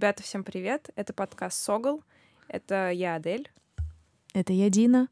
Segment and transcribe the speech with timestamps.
[0.00, 0.88] Ребята, всем привет.
[0.96, 2.02] Это подкаст «Согл».
[2.48, 3.50] Это я, Адель.
[4.32, 5.08] Это я, Дина.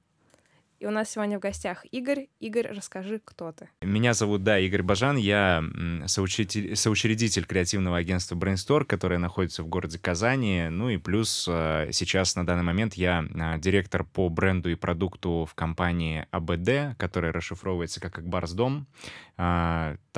[0.79, 2.29] И у нас сегодня в гостях Игорь.
[2.41, 3.69] Игорь, расскажи, кто ты.
[3.83, 5.19] Меня зовут, да, Игорь Бажан.
[5.19, 5.63] Я
[6.07, 10.69] соучредитель, соучредитель креативного агентства Brainstorm, которое находится в городе Казани.
[10.71, 15.47] Ну и плюс э, сейчас на данный момент я э, директор по бренду и продукту
[15.51, 18.87] в компании АБД, которая расшифровывается как Акбарс Дом.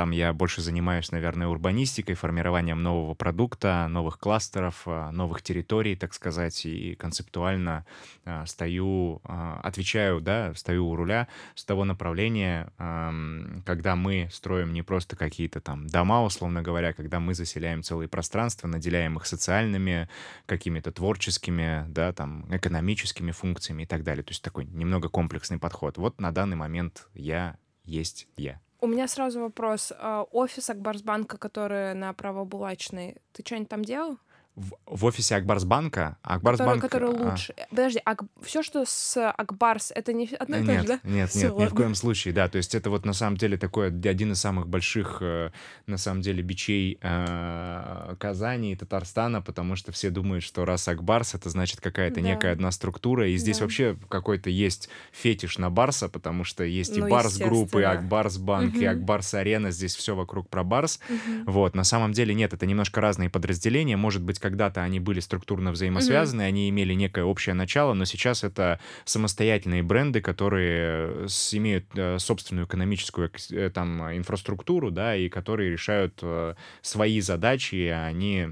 [0.00, 5.94] А, там я больше занимаюсь, наверное, урбанистикой, формированием нового продукта, новых кластеров, а, новых территорий,
[5.94, 7.84] так сказать, и концептуально
[8.24, 12.72] а, стою, отвечаю, да, стою у руля с того направления,
[13.66, 18.68] когда мы строим не просто какие-то там дома, условно говоря, когда мы заселяем целые пространства,
[18.68, 20.08] наделяем их социальными,
[20.46, 24.22] какими-то творческими, да, там, экономическими функциями и так далее.
[24.22, 25.98] То есть такой немного комплексный подход.
[25.98, 28.60] Вот на данный момент я есть я.
[28.82, 29.92] У меня сразу вопрос.
[29.98, 34.18] А, офис Акбарсбанка, который на Правобулачной, ты что-нибудь там делал?
[34.60, 36.18] В, в офисе Акбарсбанка.
[36.22, 36.82] Акбарсбанк...
[36.82, 37.30] Который, который а.
[37.30, 37.54] лучше.
[37.56, 37.66] А...
[37.70, 38.22] Подожди, Ак...
[38.42, 41.00] все, что с Акбарс, это не одно и то же, да?
[41.04, 42.48] Нет, нет, ни в коем случае, да.
[42.48, 45.50] То есть это вот на самом деле такой один из самых больших, э,
[45.86, 51.34] на самом деле, бичей э, Казани и Татарстана, потому что все думают, что раз Акбарс,
[51.34, 52.20] это значит какая-то да.
[52.20, 53.64] некая одна структура, и здесь да.
[53.64, 58.36] вообще какой-то есть фетиш на Барса, потому что есть ну, и Барс группы, и Акбарс
[58.36, 58.82] банк, угу.
[58.82, 61.00] и Акбарс арена, здесь все вокруг про Барс.
[61.08, 61.50] Угу.
[61.50, 65.70] Вот, на самом деле нет, это немножко разные подразделения, может быть, когда-то они были структурно
[65.70, 66.46] взаимосвязаны, mm-hmm.
[66.46, 73.30] они имели некое общее начало, но сейчас это самостоятельные бренды, которые имеют э, собственную экономическую
[73.50, 78.48] э, там инфраструктуру, да, и которые решают э, свои задачи, и они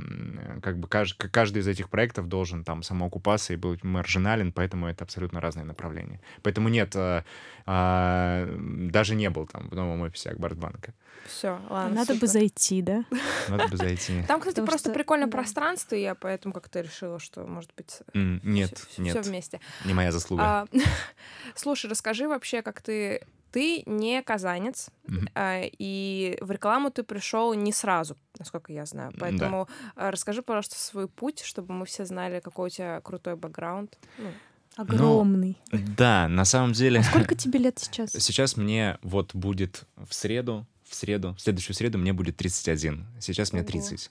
[0.63, 5.05] как бы каждый, каждый из этих проектов должен там самоокупаться и быть маржинален, поэтому это
[5.05, 6.21] абсолютно разные направления.
[6.43, 8.47] Поэтому нет, а,
[8.91, 10.95] даже не был там в новом офисе Акбарсбанка.
[11.29, 11.95] Все, ладно.
[11.95, 12.21] Надо супер.
[12.21, 13.05] бы зайти, да?
[13.49, 14.23] Надо бы зайти.
[14.29, 14.95] Там, кстати, Потому просто что...
[14.95, 15.33] прикольное да.
[15.33, 19.17] пространство, и я поэтому как-то решила, что, может быть, mm, нет, все, нет.
[19.17, 19.61] все вместе.
[19.85, 20.43] Не моя заслуга.
[20.43, 20.67] А,
[21.55, 25.31] слушай, расскажи вообще, как ты ты не казанец, mm-hmm.
[25.35, 29.13] а, и в рекламу ты пришел не сразу, насколько я знаю.
[29.19, 30.11] Поэтому да.
[30.11, 33.99] расскажи, пожалуйста, свой путь, чтобы мы все знали, какой у тебя крутой бэкграунд.
[34.19, 34.29] Ну.
[34.77, 35.59] Огромный.
[35.73, 37.01] Ну, да, на самом деле...
[37.01, 38.13] А сколько тебе лет сейчас?
[38.13, 43.07] Сейчас мне вот будет в среду, в среду, в следующую среду мне будет 31.
[43.21, 44.11] Сейчас мне 30.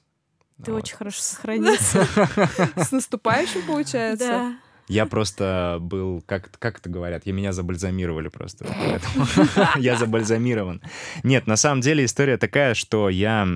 [0.64, 0.84] Ты вот.
[0.84, 2.08] очень хорошо сохранился.
[2.76, 4.28] С наступающим, получается?
[4.28, 4.60] Да.
[4.88, 8.66] Я просто был, как, как это говорят, я меня забальзамировали просто.
[9.76, 10.82] Я забальзамирован.
[11.24, 13.48] Нет, на самом деле история такая, что я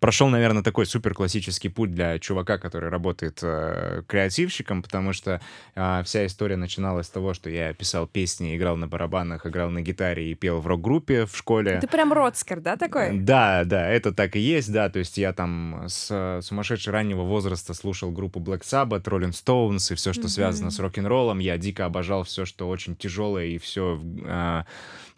[0.00, 5.40] прошел, наверное, такой супер классический путь для чувака, который работает э, креативщиком, потому что
[5.74, 9.82] а, вся история начиналась с того, что я писал песни, играл на барабанах, играл на
[9.82, 11.78] гитаре и пел в рок-группе в школе.
[11.80, 13.16] Ты прям родскер, да, такой?
[13.18, 17.74] Да, да, это так и есть, да, то есть я там с сумасшедшего раннего возраста
[17.74, 20.30] слушал группу Black Sabbath, Rolling Stones и все, что mm-hmm.
[20.30, 21.38] связано с рок-н-роллом.
[21.38, 24.00] Я дико обожал все, что очень тяжелое и все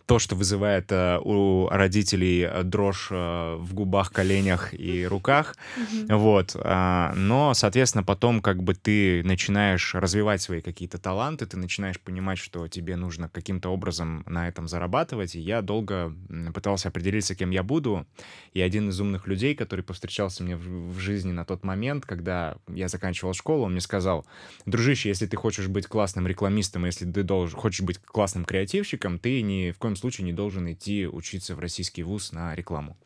[0.09, 5.55] то, что вызывает э, у родителей э, дрожь э, в губах, коленях и руках.
[5.77, 6.17] Mm-hmm.
[6.17, 6.57] Вот.
[6.57, 12.39] Э, но, соответственно, потом как бы ты начинаешь развивать свои какие-то таланты, ты начинаешь понимать,
[12.39, 15.35] что тебе нужно каким-то образом на этом зарабатывать.
[15.35, 16.15] И я долго
[16.55, 18.07] пытался определиться, кем я буду.
[18.55, 22.57] И один из умных людей, который повстречался мне в, в жизни на тот момент, когда
[22.67, 24.25] я заканчивал школу, он мне сказал,
[24.65, 29.43] дружище, если ты хочешь быть классным рекламистом, если ты должен, хочешь быть классным креативщиком, ты
[29.43, 32.97] ни в коем случае не должен идти учиться в российский вуз на рекламу.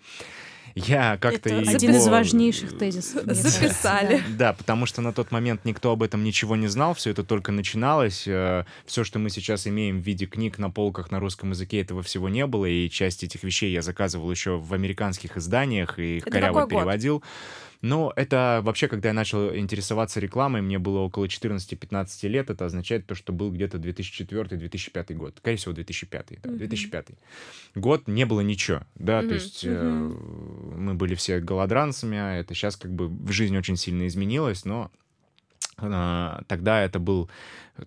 [0.75, 1.71] Я как-то Это его...
[1.77, 3.25] один из важнейших тезисов.
[3.27, 4.23] Записали.
[4.31, 7.53] Да, потому что на тот момент никто об этом ничего не знал, все это только
[7.53, 8.27] начиналось.
[8.27, 12.03] Э, все, что мы сейчас имеем в виде книг на полках на русском языке, этого
[12.03, 16.25] всего не было, и часть этих вещей я заказывал еще в американских изданиях и их
[16.25, 17.19] коряво переводил.
[17.19, 17.25] Год?
[17.83, 23.07] Но это вообще, когда я начал интересоваться рекламой, мне было около 14-15 лет, это означает
[23.07, 25.35] то, что был где-то 2004-2005 год.
[25.39, 26.27] Скорее всего, 2005.
[26.43, 26.57] Да, mm-hmm.
[26.59, 27.07] 2005.
[27.75, 29.29] Год не было ничего, да, mm-hmm.
[29.29, 30.75] то есть mm-hmm.
[30.75, 34.65] э, мы были все голодранцами, а это сейчас как бы в жизни очень сильно изменилось,
[34.65, 34.91] но
[36.49, 37.29] тогда это был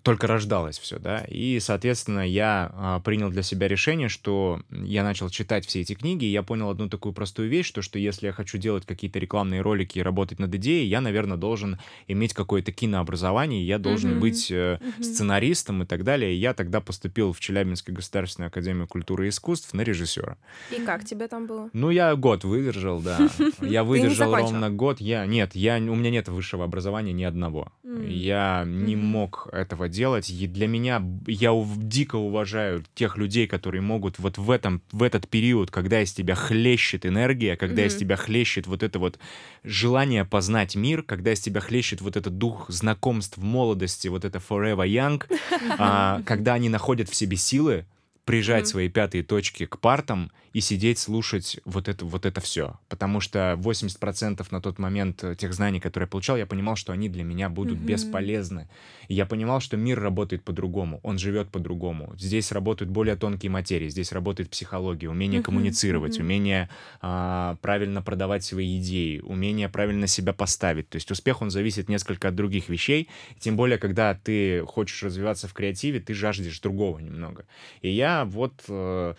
[0.02, 5.30] только рождалось все, да, и, соответственно, я а, принял для себя решение, что я начал
[5.30, 8.32] читать все эти книги, и я понял одну такую простую вещь, что, что если я
[8.32, 11.78] хочу делать какие-то рекламные ролики и работать над идеей, я, наверное, должен
[12.08, 14.20] иметь какое-то кинообразование, я должен mm-hmm.
[14.20, 15.02] быть mm-hmm.
[15.02, 19.72] сценаристом и так далее, и я тогда поступил в Челябинскую государственную академию культуры и искусств
[19.72, 20.36] на режиссера.
[20.76, 21.70] И как тебе там было?
[21.72, 23.18] Ну, я год выдержал, да,
[23.60, 28.64] я выдержал ровно год, я, нет, я, у меня нет высшего образования ни одного, Я
[28.66, 30.28] не мог этого делать.
[30.28, 35.28] И для меня я дико уважаю тех людей, которые могут вот в этом в этот
[35.28, 39.18] период, когда из тебя хлещет энергия, когда из тебя хлещет вот это вот
[39.62, 44.86] желание познать мир, когда из тебя хлещет вот этот дух знакомств молодости, вот это forever
[44.86, 45.22] young,
[45.78, 47.86] а, когда они находят в себе силы
[48.24, 48.66] прижать mm-hmm.
[48.66, 52.80] свои пятые точки к партам и сидеть, слушать вот это, вот это все.
[52.88, 56.94] Потому что 80% на тот момент э, тех знаний, которые я получал, я понимал, что
[56.94, 57.84] они для меня будут mm-hmm.
[57.84, 58.66] бесполезны.
[59.08, 62.14] И я понимал, что мир работает по-другому, он живет по-другому.
[62.16, 65.44] Здесь работают более тонкие материи, здесь работает психология, умение mm-hmm.
[65.44, 66.22] коммуницировать, mm-hmm.
[66.22, 66.70] умение
[67.02, 70.88] а, правильно продавать свои идеи, умение правильно себя поставить.
[70.88, 73.10] То есть успех, он зависит несколько от других вещей.
[73.38, 77.44] Тем более, когда ты хочешь развиваться в креативе, ты жаждешь другого немного.
[77.82, 78.64] И я вот...
[78.68, 79.16] Э,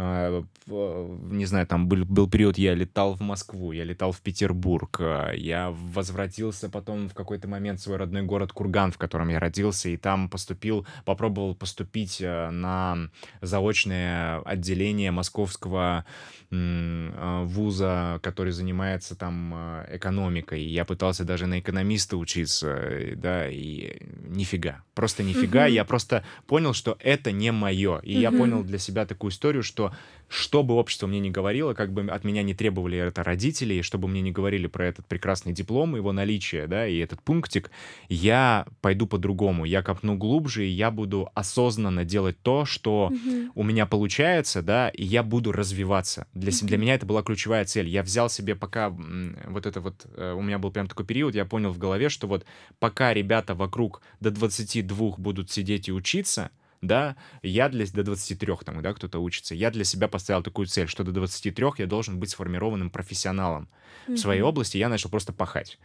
[0.00, 5.32] не знаю, там был, был период, я летал в Москву, я летал в Петербург, а,
[5.32, 9.88] я возвратился потом в какой-то момент в свой родной город Курган, в котором я родился,
[9.88, 13.08] и там поступил, попробовал поступить а, на
[13.40, 16.04] заочное отделение московского
[16.50, 19.54] вуза, который занимается там
[19.90, 20.62] экономикой.
[20.64, 25.66] Я пытался даже на экономиста учиться, да, и нифига, просто нифига.
[25.66, 27.98] Я просто понял, что это не мое.
[27.98, 29.87] И я понял для себя такую историю, что
[30.28, 34.08] что бы общество мне не говорило, как бы от меня не требовали это родители, чтобы
[34.08, 37.70] мне не говорили про этот прекрасный диплом, его наличие, да, и этот пунктик,
[38.08, 43.52] я пойду по-другому, я копну глубже, и я буду осознанно делать то, что mm-hmm.
[43.54, 46.26] у меня получается, да, и я буду развиваться.
[46.34, 46.66] Для, mm-hmm.
[46.66, 47.88] для меня это была ключевая цель.
[47.88, 51.46] Я взял себе пока вот это вот, э, у меня был прям такой период, я
[51.46, 52.44] понял в голове, что вот
[52.78, 56.50] пока ребята вокруг до 22 будут сидеть и учиться,
[56.80, 60.88] да, я для, до 23 там, да, кто-то учится, я для себя поставил такую цель,
[60.88, 63.68] что до 23 я должен быть сформированным профессионалом
[64.06, 64.14] mm-hmm.
[64.14, 65.78] в своей области, я начал просто пахать.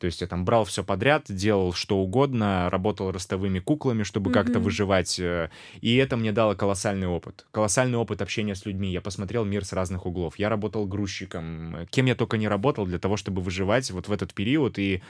[0.00, 4.34] То есть я там брал все подряд, делал что угодно, работал ростовыми куклами, чтобы mm-hmm.
[4.34, 5.20] как-то выживать.
[5.20, 5.50] Э,
[5.82, 7.44] и это мне дало колоссальный опыт.
[7.50, 8.90] Колоссальный опыт общения с людьми.
[8.90, 10.38] Я посмотрел мир с разных углов.
[10.38, 11.86] Я работал грузчиком.
[11.90, 14.78] Кем я только не работал для того, чтобы выживать вот в этот период.
[14.78, 15.02] И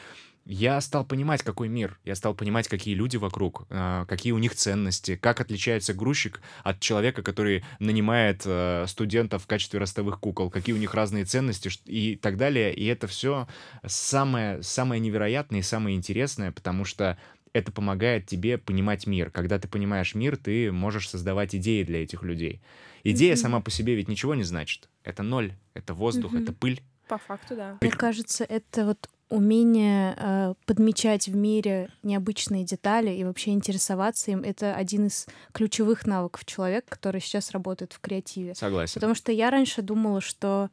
[0.44, 1.98] я стал понимать, какой мир.
[2.04, 6.80] Я стал понимать, какие люди вокруг, а, какие у них ценности, как отличается грузчик от
[6.80, 12.16] человека, который нанимает э, студентов в качестве ростовых кукол, какие у них разные ценности и
[12.16, 12.74] так далее.
[12.74, 13.48] И это все
[13.86, 17.18] самое, самое невероятное и самое интересное, потому что
[17.52, 19.30] это помогает тебе понимать мир.
[19.30, 22.60] Когда ты понимаешь мир, ты можешь создавать идеи для этих людей.
[23.04, 23.36] Идея mm-hmm.
[23.36, 24.88] сама по себе ведь ничего не значит.
[25.04, 26.42] Это ноль, это воздух, mm-hmm.
[26.42, 26.82] это пыль.
[27.08, 27.78] По факту, да.
[27.80, 34.42] Мне кажется, это вот умение э, подмечать в мире необычные детали и вообще интересоваться им—
[34.44, 38.54] это один из ключевых навыков человека, который сейчас работает в креативе.
[38.54, 38.94] Согласен.
[38.94, 40.68] Потому что я раньше думала, что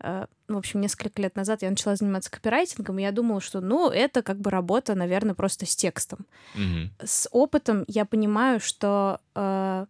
[0.00, 3.88] э, в общем, несколько лет назад я начала заниматься копирайтингом, и я думала, что, ну,
[3.88, 6.26] это как бы работа, наверное, просто с текстом.
[6.56, 7.06] Mm-hmm.
[7.06, 9.86] С опытом я понимаю, что э,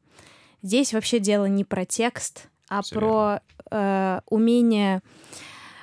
[0.63, 3.41] здесь вообще дело не про текст, а Все про
[3.71, 5.03] э, умение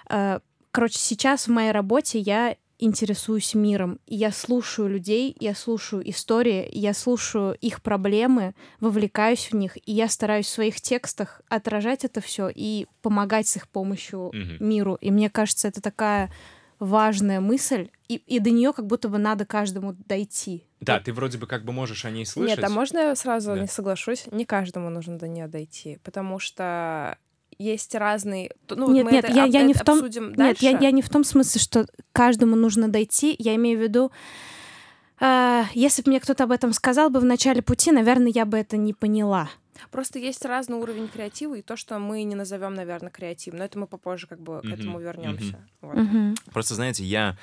[0.10, 0.40] э,
[0.72, 6.68] Короче, сейчас в моей работе я интересуюсь миром, и я слушаю людей, я слушаю истории,
[6.72, 12.22] я слушаю их проблемы, вовлекаюсь в них, и я стараюсь в своих текстах отражать это
[12.22, 14.58] все и помогать с их помощью mm-hmm.
[14.64, 14.98] миру.
[15.00, 16.32] И мне кажется, это такая
[16.80, 20.66] важная мысль, и, и до нее как будто бы надо каждому дойти.
[20.80, 22.58] Да, ты вроде бы как бы можешь о ней слышать.
[22.58, 23.62] Нет, а можно я сразу да.
[23.62, 24.26] не соглашусь?
[24.32, 27.20] Не каждому нужно до нее дойти, потому что
[27.62, 28.52] есть разные.
[28.70, 30.04] Ну, нет, нет, я, я не в том.
[30.06, 33.36] Нет, я, я не в том смысле, что каждому нужно дойти.
[33.38, 34.12] Я имею в виду,
[35.20, 38.58] э, если бы мне кто-то об этом сказал бы в начале пути, наверное, я бы
[38.58, 39.50] это не поняла.
[39.90, 43.60] Просто есть разный уровень креатива и то, что мы не назовем, наверное, креативом.
[43.60, 45.60] Но это мы попозже как бы к этому вернемся.
[45.82, 45.96] Вот.
[46.54, 47.38] Просто знаете, я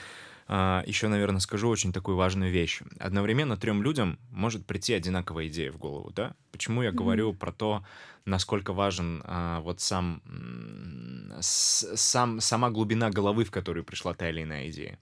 [0.48, 2.80] еще, наверное, скажу очень такую важную вещь.
[2.98, 6.34] Одновременно трем людям может прийти одинаковая идея в голову, да?
[6.52, 6.94] Почему я mm-hmm.
[6.94, 7.84] говорю про то,
[8.28, 10.22] насколько важен а, вот сам,
[11.40, 14.98] сам, сама глубина головы, в которую пришла та или иная идея.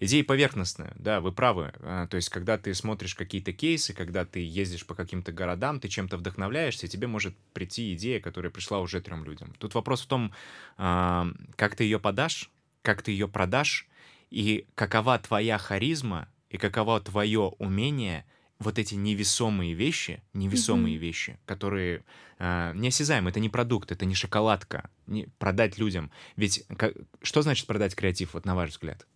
[0.00, 1.72] Идея поверхностная, да, вы правы.
[1.80, 5.88] А, то есть, когда ты смотришь какие-то кейсы, когда ты ездишь по каким-то городам, ты
[5.88, 9.52] чем-то вдохновляешься, и тебе может прийти идея, которая пришла уже трем людям.
[9.58, 10.32] Тут вопрос в том,
[10.76, 11.26] а,
[11.56, 12.50] как ты ее подашь,
[12.82, 13.88] как ты ее продашь,
[14.30, 18.24] и какова твоя харизма, и каково твое умение
[18.58, 21.00] вот эти невесомые вещи, невесомые mm-hmm.
[21.00, 22.04] вещи, которые
[22.38, 26.10] э, неосязаемы, это не продукт, это не шоколадка, не, продать людям.
[26.36, 29.06] Ведь как, что значит продать креатив, вот на ваш взгляд?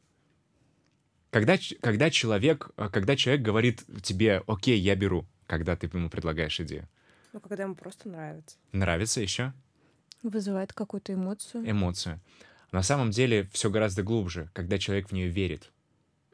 [1.30, 6.60] Когда, когда, человек, а, когда человек говорит тебе, окей, я беру, когда ты ему предлагаешь
[6.60, 6.88] идею?
[7.32, 8.58] Ну, когда ему просто нравится.
[8.72, 9.54] Нравится еще?
[10.22, 11.68] Вызывает какую-то эмоцию.
[11.68, 12.20] Эмоцию.
[12.72, 15.70] На самом деле все гораздо глубже, когда человек в нее верит.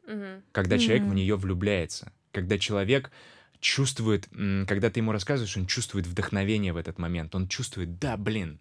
[0.07, 0.41] Мгм.
[0.53, 3.11] когда человек в нее влюбляется, когда человек
[3.59, 4.27] чувствует,
[4.67, 8.59] когда ты ему рассказываешь, он чувствует вдохновение в этот момент, он чувствует, да, блин,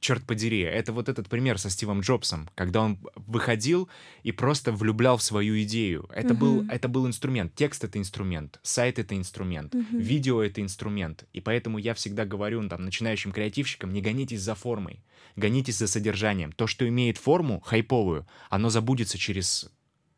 [0.00, 3.88] черт подери, это вот этот пример со Стивом Джобсом, когда он выходил
[4.22, 6.08] и просто влюблял в свою идею.
[6.14, 6.70] Это, был, Мгм.
[6.70, 9.98] это был инструмент, текст— это инструмент, сайт— это инструмент, Мгм.
[9.98, 11.24] видео— это инструмент.
[11.32, 15.02] И поэтому я всегда говорю ну, там, начинающим креативщикам, не гонитесь за формой,
[15.34, 16.52] гонитесь за содержанием.
[16.52, 19.70] То, что имеет форму хайповую, оно забудется через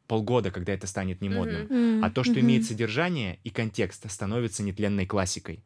[0.07, 1.67] полгода, когда это станет немодным.
[1.71, 2.41] М, А то, что мгм.
[2.41, 5.63] имеет содержание и контекст, становится нетленной классикой.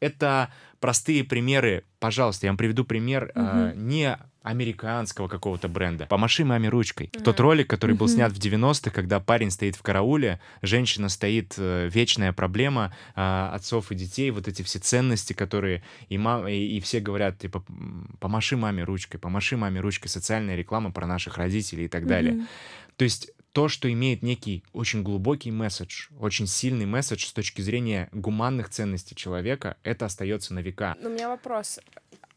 [0.00, 0.50] Это
[0.80, 1.84] простые примеры.
[1.98, 6.06] Пожалуйста, я вам приведу пример э, не американского какого-то бренда.
[6.06, 7.10] Помаши маме ручкой.
[7.12, 7.24] Мгм.
[7.24, 11.90] Тот ролик, который был снят в 90-х, когда парень стоит в карауле, женщина стоит, э,
[11.92, 16.80] вечная проблема э, отцов и детей, вот эти все ценности, которые и, мам, и, и
[16.80, 21.84] все говорят, типа, «М, помаши маме ручкой, помаши маме ручкой, социальная реклама про наших родителей
[21.84, 22.34] и так далее.
[22.34, 22.48] Мгм.
[22.96, 28.08] То есть то, что имеет некий очень глубокий месседж, очень сильный месседж с точки зрения
[28.12, 30.96] гуманных ценностей человека, это остается на века.
[31.00, 31.80] Но у меня вопрос.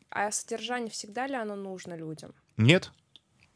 [0.10, 2.34] А содержание всегда ли оно нужно людям?
[2.58, 2.92] Нет,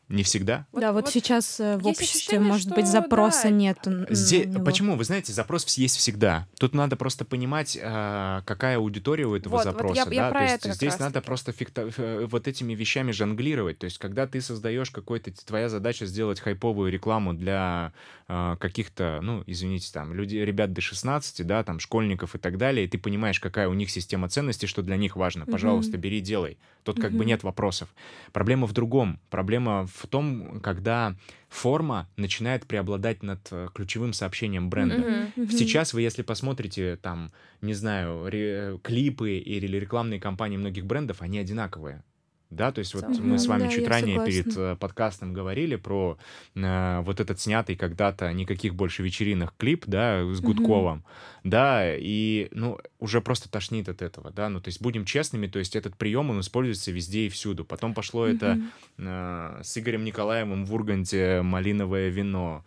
[0.09, 0.65] не всегда.
[0.71, 3.77] да, вот, сейчас э, в есть обществе, ощущение, может быть, что запроса да, нет.
[4.09, 4.63] Здесь, него.
[4.63, 4.95] почему?
[4.95, 6.47] Вы знаете, запрос есть всегда.
[6.59, 10.03] Тут надо просто понимать, а, какая аудитория у этого Вот, вот запроса.
[10.09, 10.29] я- я да?
[10.29, 11.25] про То есть это как здесь раз надо таки.
[11.25, 13.79] просто фикта- э, вот этими вещами жонглировать.
[13.79, 15.31] То есть когда ты создаешь какой-то...
[15.45, 17.91] Твоя задача сделать хайповую рекламу для
[18.27, 22.87] каких-то, ну, извините, там, людей, ребят до 16, да, там, школьников и так далее, и
[22.87, 25.45] ты понимаешь, какая у них система ценностей, что для них важно.
[25.45, 26.01] Пожалуйста, Мгм.
[26.01, 26.57] бери, делай.
[26.83, 27.89] Тут как бы нет вопросов.
[28.31, 29.19] Проблема в другом.
[29.29, 31.15] Проблема в том, когда
[31.49, 34.97] форма начинает преобладать над э, ключевым сообщением бренда.
[34.97, 35.31] Мгм.
[35.35, 35.49] Мгм.
[35.51, 41.39] Сейчас вы, если посмотрите там, не знаю, ре- клипы или рекламные кампании многих брендов, они
[41.39, 42.03] одинаковые.
[42.51, 43.29] Да, то есть вот Мгм.
[43.29, 44.43] мы с вами Да, чуть ранее согласна.
[44.43, 46.17] перед э, подкастом говорили про
[46.55, 50.39] э, вот этот снятый когда-то никаких больше вечеринок клип, да, с.
[50.41, 51.03] Гудковым,
[51.43, 55.59] да, и, ну, уже просто тошнит от этого, да, ну, то есть будем честными, то
[55.59, 57.65] есть этот прием, он используется везде и всюду.
[57.65, 58.71] Потом пошло это Мгм.
[59.07, 62.63] э, с Игорем Николаевым в Урганте «Малиновое вино»,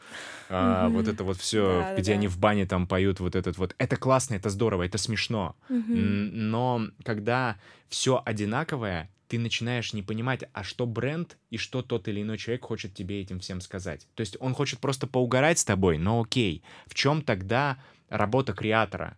[0.50, 0.94] а, Мгм.
[0.96, 2.00] вот это вот все, Да-да-да.
[2.00, 3.74] где они в бане там поют вот этот вот.
[3.78, 5.56] Это классно, это здорово, это смешно.
[5.70, 7.56] М, Но когда
[7.88, 12.64] все одинаковое, ты начинаешь не понимать, а что бренд и что тот или иной человек
[12.64, 14.08] хочет тебе этим всем сказать.
[14.14, 16.62] То есть он хочет просто поугарать с тобой, но окей.
[16.86, 19.16] В чем тогда работа креатора?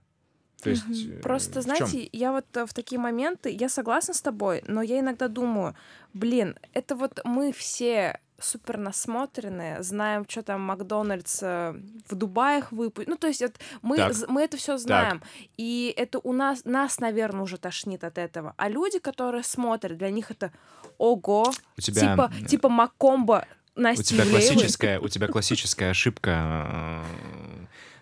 [0.62, 4.62] То есть, э, Просто, знаете, я вот э, в такие моменты, я согласна с тобой,
[4.66, 5.74] но я иногда думаю,
[6.12, 11.74] блин, это вот мы все супер насмотренные, знаем, что там Макдональдс э,
[12.08, 13.12] в Дубаях выпустил.
[13.12, 14.16] Ну, то есть это, мы, Так.
[14.28, 15.22] мы это все знаем.
[15.56, 18.54] И это у нас, нас, наверное, уже тошнит от этого.
[18.56, 20.52] А люди, которые смотрят, для них это
[20.98, 26.66] ого, у тебя, типа, м, типа Макомба у Насти тебя классическая, у тебя классическая ошибка
[26.68, 27.39] э,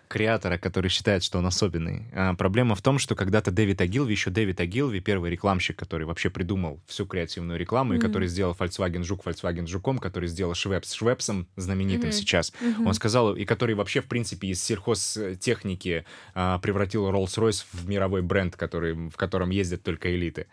[0.09, 2.07] креатора, который считает, что он особенный.
[2.13, 6.29] А, проблема в том, что когда-то Дэвид Агилви, еще Дэвид Агилви, первый рекламщик, который вообще
[6.29, 8.07] придумал всю креативную рекламу, и Мгм.
[8.07, 12.17] который сделал Volkswagen Жук Volkswagen Жуком, который сделал Швепс Швепсом знаменитым Мгм.
[12.17, 12.51] сейчас.
[12.59, 12.87] Мгм.
[12.87, 18.55] Он сказал, и который вообще, в принципе, из сельхозтехники а, превратил Rolls-Royce в мировой бренд,
[18.55, 20.47] который, в котором ездят только элиты.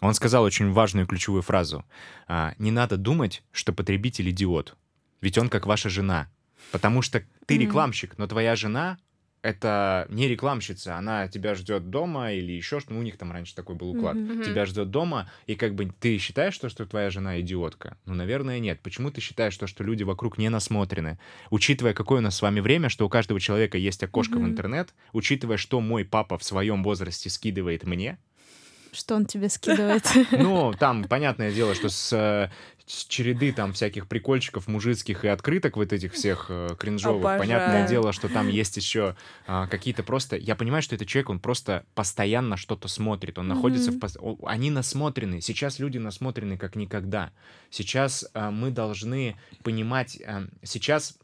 [0.00, 1.84] Он сказал очень важную ключевую фразу.
[2.28, 4.74] а, «Не надо думать, что потребитель идиот,
[5.20, 6.28] ведь он как ваша жена.
[6.72, 8.98] Потому что ты рекламщик, но твоя жена
[9.42, 13.54] это не рекламщица, она тебя ждет дома или еще что, ну, у них там раньше
[13.54, 14.16] такой был уклад.
[14.16, 14.42] Мгм.
[14.42, 17.96] Тебя ждет дома, и как бы ты считаешь, что, что твоя жена идиотка?
[18.06, 18.80] Ну, наверное, нет.
[18.82, 21.18] Почему ты считаешь, то, что люди вокруг не насмотрены?
[21.50, 24.50] Учитывая, какое у нас с вами время, что у каждого человека есть окошко в Мгм.
[24.50, 28.18] интернет, учитывая, что мой папа в своем возрасте скидывает мне,
[28.92, 30.04] Что он тебе скидывает?
[30.32, 32.50] ну, там, понятное дело, что с, э,
[32.86, 37.40] с череды там всяких прикольчиков мужицких и открыток вот этих всех э, кринжовых, Обожаю.
[37.40, 39.16] понятное дело, что там есть еще
[39.46, 40.36] а, какие-то просто...
[40.36, 43.98] Я понимаю, что этот человек, он просто постоянно что-то смотрит, он находится в...
[43.98, 47.32] Пос- о- Они насмотрены, сейчас люди насмотрены как никогда.
[47.70, 51.18] Сейчас а, мы должны понимать, а, сейчас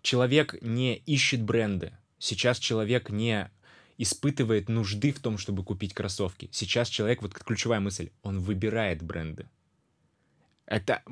[0.00, 3.50] человек не ищет бренды, сейчас человек не
[3.98, 6.48] испытывает нужды в том, чтобы купить кроссовки.
[6.52, 9.46] Сейчас человек, вот ключевая мысль, он выбирает бренды.
[10.68, 11.02] Это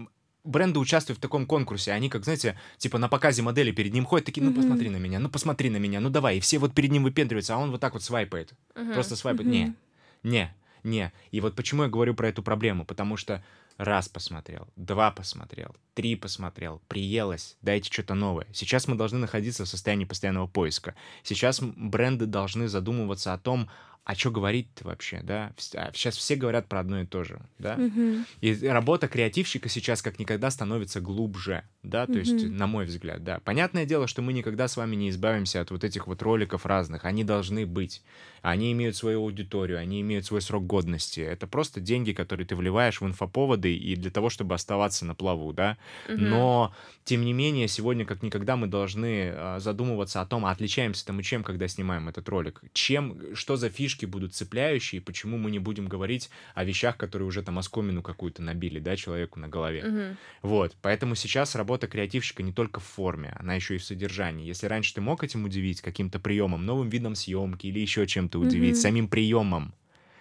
[0.44, 4.26] бренды участвуют в таком конкурсе, они как, знаете, типа на показе модели перед ним ходят,
[4.26, 4.60] такие, ну Мгм.
[4.60, 7.54] посмотри на меня, ну посмотри на меня, ну давай, и все вот перед ним выпендриваются,
[7.54, 8.52] а он вот так вот свайпает.
[8.74, 8.92] Мгм.
[8.92, 9.48] Просто свайпает.
[9.48, 9.52] Мгм.
[9.52, 9.74] Не,
[10.22, 11.12] не, не.
[11.32, 13.42] И вот почему я говорю про эту проблему, потому что
[13.76, 18.46] раз посмотрел, два посмотрел, три посмотрел, приелось, дайте что-то новое.
[18.52, 20.94] Сейчас мы должны находиться в состоянии постоянного поиска.
[21.24, 23.68] Сейчас бренды должны задумываться о том,
[24.06, 25.52] а что говорить-то вообще, да?
[25.58, 27.76] Сейчас а все говорят про одно и то же, да?
[27.76, 28.24] Мгм.
[28.40, 32.56] И работа креативщика сейчас как никогда становится глубже, да, то есть, Мгм.
[32.56, 33.40] на мой взгляд, да.
[33.40, 37.04] Понятное дело, что мы никогда с вами не избавимся от вот этих вот роликов разных,
[37.04, 38.02] они должны быть.
[38.42, 41.18] Они имеют свою аудиторию, они имеют свой срок годности.
[41.18, 45.52] Это просто деньги, которые ты вливаешь в инфоповоды и для того, чтобы оставаться на плаву,
[45.52, 45.78] да.
[46.08, 46.28] Мгм.
[46.28, 51.12] Но, тем не менее, сегодня как никогда мы должны а, задумываться о том, а отличаемся-то
[51.12, 52.62] мы чем, когда снимаем этот ролик?
[52.72, 57.42] Чем, что за фишки будут цепляющие, почему мы не будем говорить о вещах, которые уже
[57.42, 59.84] там оскомину какую-то набили, да, человеку на голове.
[59.84, 60.16] Мгм.
[60.42, 64.46] Вот, поэтому сейчас работа креативщика не только в форме, она еще и в содержании.
[64.46, 68.76] Если раньше ты мог этим удивить каким-то приемом, новым видом съемки или еще чем-то удивить,
[68.76, 68.82] Мгм.
[68.82, 69.74] самим приемом,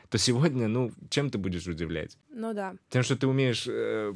[0.09, 2.17] то сегодня, ну, чем ты будешь удивлять?
[2.37, 2.75] Ну да.
[2.89, 4.13] Тем, что ты умеешь э,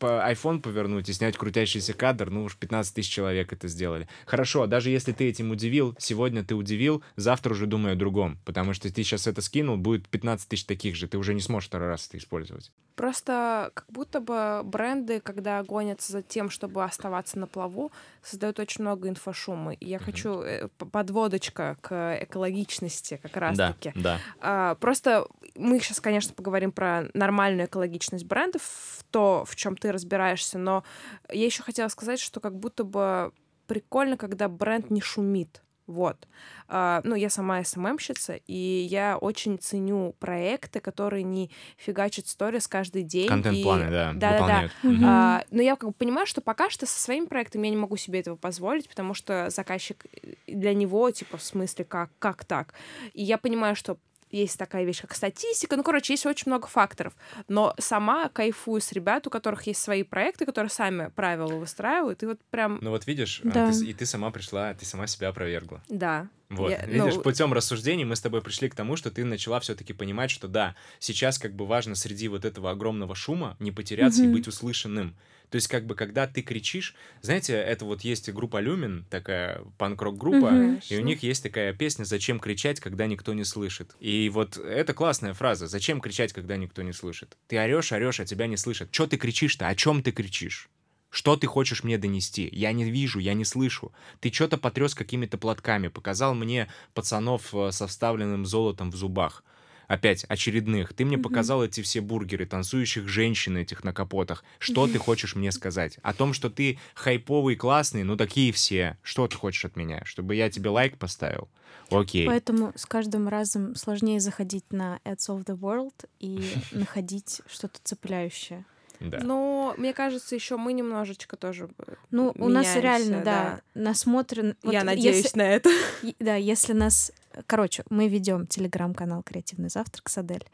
[0.00, 4.08] по iPhone повернуть и снять крутящийся кадр, ну уж 15 тысяч человек это сделали.
[4.26, 8.74] Хорошо, даже если ты этим удивил, сегодня ты удивил, завтра уже думай о другом, потому
[8.74, 11.88] что ты сейчас это скинул, будет 15 тысяч таких же, ты уже не сможешь второй
[11.88, 12.72] раз это использовать.
[12.96, 18.82] Просто как будто бы бренды, когда гонятся за тем, чтобы оставаться на плаву, создают очень
[18.82, 19.72] много инфошума.
[19.74, 20.04] И я Мгм.
[20.04, 23.92] хочу э, подводочка к экологичности как раз-таки.
[23.94, 24.18] да.
[24.40, 29.92] А, просто мы сейчас, конечно, поговорим про нормальную экологичность брендов, в то, в чем ты
[29.92, 30.84] разбираешься, но
[31.30, 33.32] я еще хотела сказать, что как будто бы
[33.66, 35.62] прикольно, когда бренд не шумит.
[35.86, 36.28] Вот.
[36.68, 38.54] А, ну, я сама СММщица, и
[38.88, 43.26] я очень ценю проекты, которые не фигачат сторис каждый день.
[43.26, 44.32] Контент-планы, и- да, Да-да-да.
[44.34, 44.72] выполняют.
[44.84, 44.94] Мгм.
[44.94, 45.04] Мгм.
[45.08, 47.96] А, но я как бы понимаю, что пока что со своим проектом я не могу
[47.96, 52.74] себе этого позволить, потому что заказчик э, для него, типа, в смысле, как, как так?
[53.12, 53.98] И я понимаю, что
[54.30, 55.76] есть такая вещь, как статистика.
[55.76, 57.14] Ну, короче, есть очень много факторов.
[57.48, 62.22] Но сама кайфую с ребят, у которых есть свои проекты, которые сами правила выстраивают.
[62.22, 63.72] И вот прям, Ну вот видишь, а, Да.
[63.72, 65.82] ты и ты сама пришла, ты сама себя опровергла.
[65.88, 66.28] да.
[66.48, 69.60] Вот, Я- видишь, ну, путем рассуждений мы с тобой пришли к тому, что ты начала
[69.60, 74.22] все-таки понимать, что да, сейчас как бы важно среди вот этого огромного шума не потеряться
[74.22, 74.32] и Мгм.
[74.34, 75.14] быть услышанным.
[75.50, 80.50] То есть как бы когда ты кричишь, знаете, это вот есть группа Люмин, такая панк-рок-группа,
[80.50, 80.80] Мгм.
[80.88, 84.94] и у них есть такая песня «Зачем кричать, когда никто не слышит?» И вот это
[84.94, 88.90] классная фраза «Зачем кричать, когда никто не слышит?» Ты орешь, орешь, а тебя не слышат.
[88.92, 89.66] Че ты кричишь-то?
[89.66, 90.68] О чем ты кричишь?
[91.10, 92.48] Что ты хочешь мне донести?
[92.52, 93.92] Я не вижу, я не слышу.
[94.20, 99.42] Ты что-то потряс какими-то платками, показал мне пацанов э, со вставленным золотом в зубах.
[99.90, 100.92] Опять очередных.
[100.94, 101.24] Ты мне Мгм.
[101.24, 104.44] показал эти все бургеры, танцующих женщин этих на капотах.
[104.60, 105.98] Что ты хочешь мне сказать?
[106.02, 108.98] О том, что ты хайповый, классный, ну такие все.
[109.02, 110.02] Что ты хочешь от меня?
[110.04, 111.48] Чтобы я тебе лайк поставил?
[111.90, 112.24] Окей.
[112.24, 118.64] Поэтому с каждым разом сложнее заходить на Ads of the World и находить что-то цепляющее.
[119.00, 119.18] Да.
[119.22, 121.68] Но мне кажется, еще мы немножечко тоже.
[121.78, 124.56] э, Ну, у нас меняемся, реально, да, насмотрен.
[124.62, 125.70] вот Я надеюсь если- на это.
[126.20, 127.12] Да, если нас...
[127.46, 130.44] Короче, мы ведем телеграм-канал «Креативный завтрак» с Адель,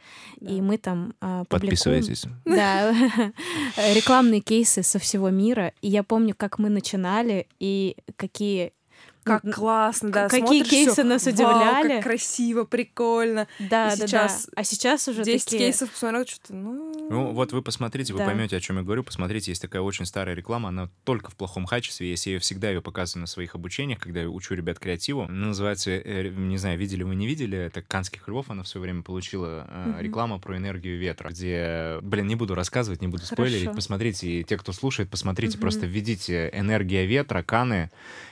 [0.41, 1.77] и мы там а, публикуем...
[2.45, 2.93] Да,
[3.95, 5.73] рекламные кейсы со всего мира.
[5.81, 8.73] И я помню, как мы начинали и какие...
[9.27, 10.29] Как классно, да.
[10.29, 11.89] какие смотришь, кейсы всё, нас «Вау, удивляли».
[11.95, 13.49] как красиво, прикольно.
[13.59, 14.53] Да, И да, сейчас да.
[14.61, 15.59] А сейчас уже 10 такие...
[15.59, 17.09] кейсов посмотрел, что-то, ну...
[17.11, 18.27] Ну, вот вы посмотрите, вы Да.
[18.27, 19.03] поймете, о чем я говорю.
[19.03, 22.09] Посмотрите, есть такая очень старая реклама, она только в плохом качестве.
[22.09, 25.23] Если я всегда ее показываю на своих обучениях, когда я учу ребят креативу.
[25.23, 28.83] Она называется, э, не знаю, видели вы, не видели, это «Канских львов», она в свое
[28.83, 33.65] время получила э, реклама про энергию ветра, где, блин, не буду рассказывать, не буду спойлерить,
[33.65, 33.77] Хорошо.
[33.77, 37.91] посмотрите, и те, кто слушает, посмотрите, просто введите «энергия ветра», «Каны»,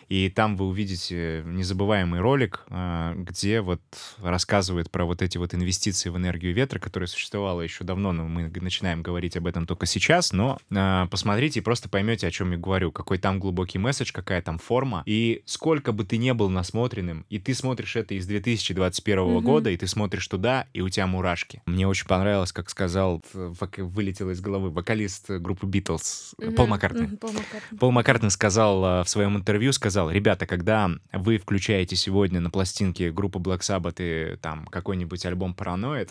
[0.08, 3.80] и там вы увидите незабываемый ролик, а, где вот
[4.22, 8.50] рассказывает про вот эти вот инвестиции в энергию ветра, которая существовала еще давно, но мы
[8.60, 12.58] начинаем говорить об этом только сейчас, но а, посмотрите и просто поймете, о чем я
[12.58, 17.24] говорю, какой там глубокий месседж, какая там форма, и сколько бы ты не был насмотренным,
[17.30, 19.44] и ты смотришь это из 2021 Мгм.
[19.44, 21.62] года, и ты смотришь туда, и у тебя мурашки.
[21.66, 26.54] Мне очень понравилось, как сказал, э, вылетело из головы, вокалист э, группы Битлз, Мгм.
[26.54, 27.06] Пол Маккартни.
[27.06, 27.78] Мгм, Пол Маккартни.
[27.78, 30.73] Пол Маккартни сказал в своем интервью, сказал, ребята, когда
[31.12, 36.10] вы включаете сегодня на пластинке группы Black Sabbath и там какой-нибудь альбом Paranoid,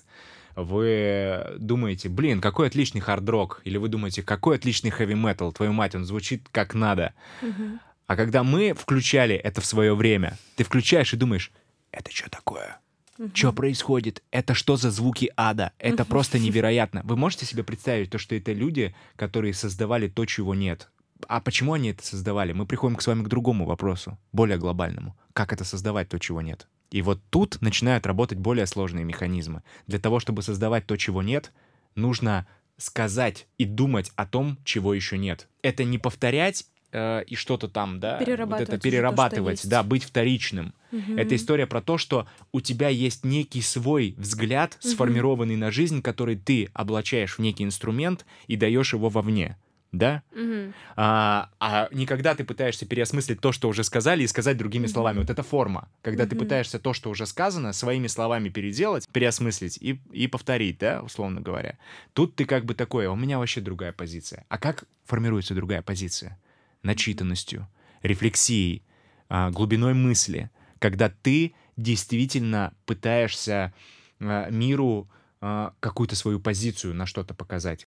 [0.55, 6.05] вы думаете, блин, какой отличный хард-рок, или вы думаете, какой отличный хэви-метал, твою мать, он
[6.05, 7.13] звучит как надо.
[7.41, 7.79] Мгм.
[8.05, 11.51] А когда мы включали это в свое время, ты включаешь и думаешь,
[11.91, 12.79] это что такое?
[13.17, 13.31] Мгм.
[13.33, 14.23] Что происходит?
[14.31, 15.71] Это что за звуки ада?
[15.79, 17.01] Это просто невероятно.
[17.03, 20.89] Вы можете себе представить то, что это люди, которые создавали то, чего нет?
[21.27, 22.53] А почему они это создавали?
[22.53, 25.15] Мы приходим к с вами к другому вопросу, более глобальному.
[25.33, 26.67] Как это создавать то, чего нет?
[26.91, 29.63] И вот тут начинают работать более сложные механизмы.
[29.87, 31.51] Для того, чтобы создавать то, чего нет,
[31.95, 32.45] нужно
[32.77, 35.47] сказать и думать о том, чего еще нет.
[35.63, 40.03] Это не повторять э, и что-то там, да, перерабатывать, вот это перерабатывать, то, да, быть
[40.03, 40.73] вторичным.
[40.91, 41.17] Угу.
[41.17, 45.61] Это история про то, что у тебя есть некий свой взгляд, сформированный угу.
[45.61, 49.57] на жизнь, который ты облачаешь в некий инструмент и даешь его вовне
[49.93, 50.23] да?
[50.31, 50.73] Угу.
[50.97, 55.19] А, а не когда ты пытаешься переосмыслить то, что уже сказали, и сказать другими словами.
[55.19, 55.87] Вот это форма.
[56.01, 56.31] Когда угу.
[56.31, 61.39] ты пытаешься то, что уже сказано, своими словами переделать, переосмыслить и, и повторить, да, условно
[61.39, 61.77] говоря.
[62.13, 64.45] Тут ты как бы такое, у меня вообще другая позиция.
[64.49, 66.39] А как формируется другая позиция?
[66.81, 67.67] Начитанностью,
[68.01, 68.83] рефлексией,
[69.29, 70.49] а, глубиной мысли.
[70.79, 73.73] Когда ты действительно пытаешься
[74.19, 75.07] а, миру
[75.39, 77.85] а, какую-то свою позицию на что-то показать.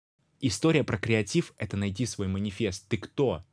[0.41, 2.87] История про креатив— это найти свой манифест.
[2.87, 3.43] Ты кто?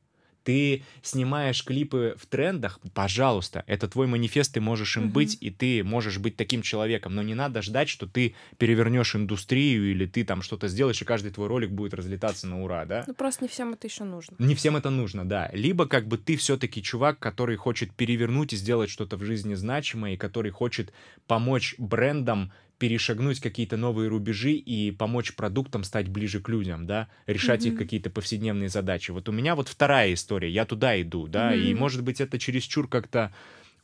[0.46, 5.12] Ты снимаешь клипы в трендах, пожалуйста, это твой манифест, ты можешь им uh-huh.
[5.12, 7.16] быть, и ты можешь быть таким человеком.
[7.16, 11.33] Но не надо ждать, что ты перевернешь индустрию или ты там что-то сделаешь, и каждый
[11.33, 13.03] твой ролик будет разлетаться на ура, да?
[13.09, 14.37] Ну просто не всем это еще нужно.
[14.38, 15.51] Не всем это нужно, да.
[15.53, 20.14] Либо как бы ты все-таки чувак, который хочет перевернуть и сделать что-то в жизни значимое,
[20.14, 20.92] и который хочет
[21.27, 27.65] помочь брендам перешагнуть какие-то новые рубежи и помочь продуктам стать ближе к людям, да, решать
[27.65, 27.73] mm-hmm.
[27.73, 29.11] их какие-то повседневные задачи.
[29.11, 31.71] Вот у меня вот вторая история, я туда иду, да, mm-hmm.
[31.71, 33.33] и может быть это чересчур как-то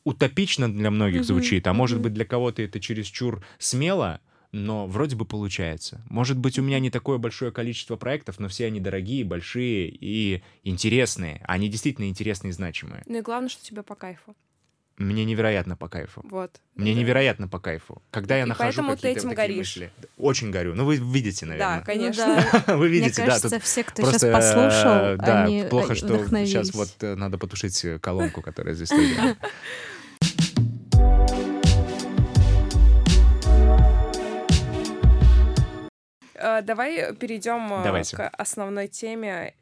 [0.05, 1.25] утопично для многих mm-hmm.
[1.25, 2.03] звучит, а может mm-hmm.
[2.03, 4.21] быть для кого-то это чересчур смело,
[4.53, 6.05] но вроде бы получается.
[6.11, 10.43] Может быть, у меня не такое большое количество проектов, но все они дорогие, большие и
[10.63, 11.43] интересные.
[11.49, 13.03] Они действительно интересные и значимые.
[13.07, 14.37] Ну и главное, что тебе по кайфу.
[15.03, 16.25] Мне невероятно по кайфу.
[16.31, 16.61] Вот.
[16.75, 17.01] Мне это...
[17.01, 18.01] невероятно по кайфу.
[18.11, 19.77] Когда я и нахожу поэтому какие-то ты этим вот горишь.
[19.77, 19.91] мысли.
[20.17, 20.75] Очень горю.
[20.75, 21.79] Ну, вы видите, наверное.
[21.79, 22.27] Да, конечно.
[22.27, 22.77] Ну, да.
[22.77, 23.61] вы видите, Мне кажется, да.
[23.61, 28.43] Все, кто сейчас послушал, э, да, они плохо, что сейчас вот э, надо потушить колонку,
[28.43, 29.37] которая здесь стоит.
[36.35, 38.17] Э, давай перейдем Давайте.
[38.17, 39.55] к основной теме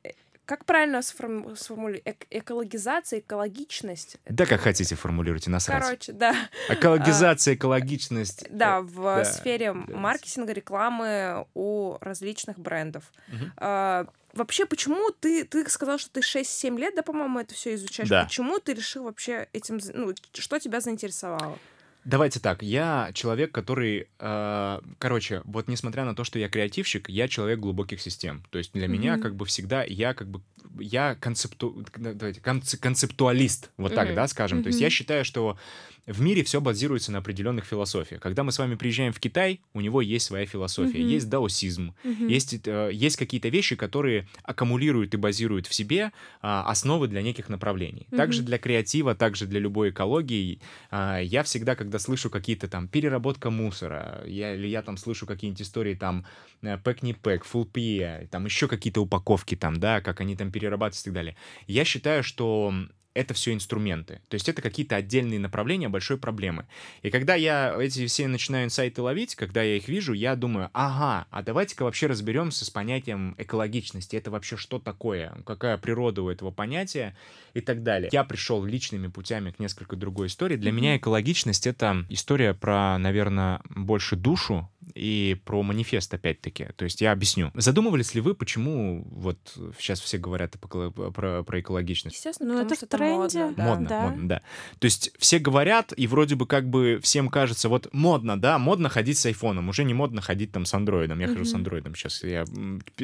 [0.51, 2.05] как правильно сформу- сформулировать?
[2.05, 4.17] Эк- экологизация, экологичность?
[4.29, 5.81] Да, как хотите формулируйте, насрать.
[5.81, 6.35] Короче, да.
[6.69, 8.47] Экологизация, экологичность.
[8.51, 9.25] Да, в да.
[9.25, 13.05] сфере маркетинга, рекламы у различных брендов.
[13.29, 13.53] Мгм.
[13.59, 18.09] А, Вообще, почему ты, ты сказал, что ты 6-7 лет, да, по-моему, это все изучаешь?
[18.09, 18.25] Да.
[18.25, 21.59] Почему ты решил вообще этим, ну, что тебя заинтересовало?
[22.05, 27.29] Давайте так, я человек, который, э, короче, вот несмотря на то, что я креативщик, я
[27.29, 28.43] человек глубоких систем.
[28.51, 29.23] То есть для меня Мгм.
[29.23, 30.41] как бы всегда я как бы
[30.79, 34.15] я концепту, давайте, конце- концептуалист, вот так, Мгм.
[34.17, 34.63] да, скажем.
[34.63, 35.59] То есть я считаю, что
[36.07, 38.21] в мире все базируется на определенных философиях.
[38.23, 41.09] Когда мы с вами приезжаем в Китай, у него есть своя философия, Мгм.
[41.09, 42.29] есть даосизм, Мгм.
[42.29, 47.49] есть, э, есть какие-то вещи, которые аккумулируют и базируют в себе а, основы для неких
[47.51, 48.07] направлений.
[48.17, 48.47] Также Мгм.
[48.47, 50.61] для креатива, также для любой экологии.
[50.91, 55.63] а, я всегда, когда слышу какие-то там переработка мусора, я, или я там слышу какие-нибудь
[55.63, 56.27] истории там
[56.63, 60.51] э, пэк не пэк, full PE, там еще какие-то упаковки там, да, как они там
[60.51, 61.37] перерабатываются и так далее.
[61.67, 62.73] Я считаю, что
[63.15, 64.21] это все инструменты.
[64.29, 66.67] То есть это какие-то отдельные направления большой проблемы.
[67.03, 71.27] И когда я эти все начинаю инсайты ловить, когда я их вижу, я думаю, ага,
[71.31, 74.17] а давайте-ка вообще разберемся с понятием экологичности.
[74.17, 75.37] Это вообще что такое?
[75.45, 77.17] Какая природа у этого понятия?
[77.53, 78.11] И так далее.
[78.13, 80.57] Я пришел личными путями к несколько другой истории.
[80.57, 86.69] Для меня экологичность— это история про, наверное, больше душу и про манифест, опять-таки.
[86.77, 87.51] То есть я объясню.
[87.55, 89.39] Задумывались ли вы, почему вот
[89.79, 92.17] сейчас все говорят про, про, про экологичность?
[92.17, 93.39] Естественно, Ну, потому это что тренде.
[93.45, 93.55] модно.
[93.57, 93.65] да.
[93.65, 94.01] Модно, да.
[94.03, 94.43] модно, да.
[94.79, 98.89] То есть все говорят, и вроде бы как бы всем кажется, вот модно, да, модно
[98.89, 101.19] ходить с айфоном, уже не модно ходить там с андроидом.
[101.21, 102.23] Я хожу с андроидом сейчас.
[102.23, 102.45] Я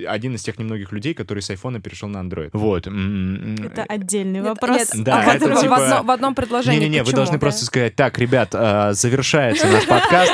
[0.07, 2.51] один из тех немногих людей, который с айфона перешел на андроид.
[2.53, 2.87] Вот.
[2.87, 4.95] Это отдельный Нет, вопрос.
[4.95, 6.79] нет, Да, а это в, в типа- одно- в одном предложении.
[6.79, 7.41] Не-не-не, вы должны да?
[7.41, 10.33] просто сказать, так, ребят, э, завершается наш подкаст.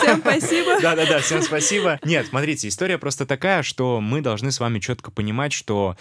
[0.00, 0.78] Всем спасибо.
[0.82, 1.98] Да-да-да, всем спасибо.
[2.04, 5.96] Нет, смотрите, история просто такая, что мы должны с вами четко понимать, что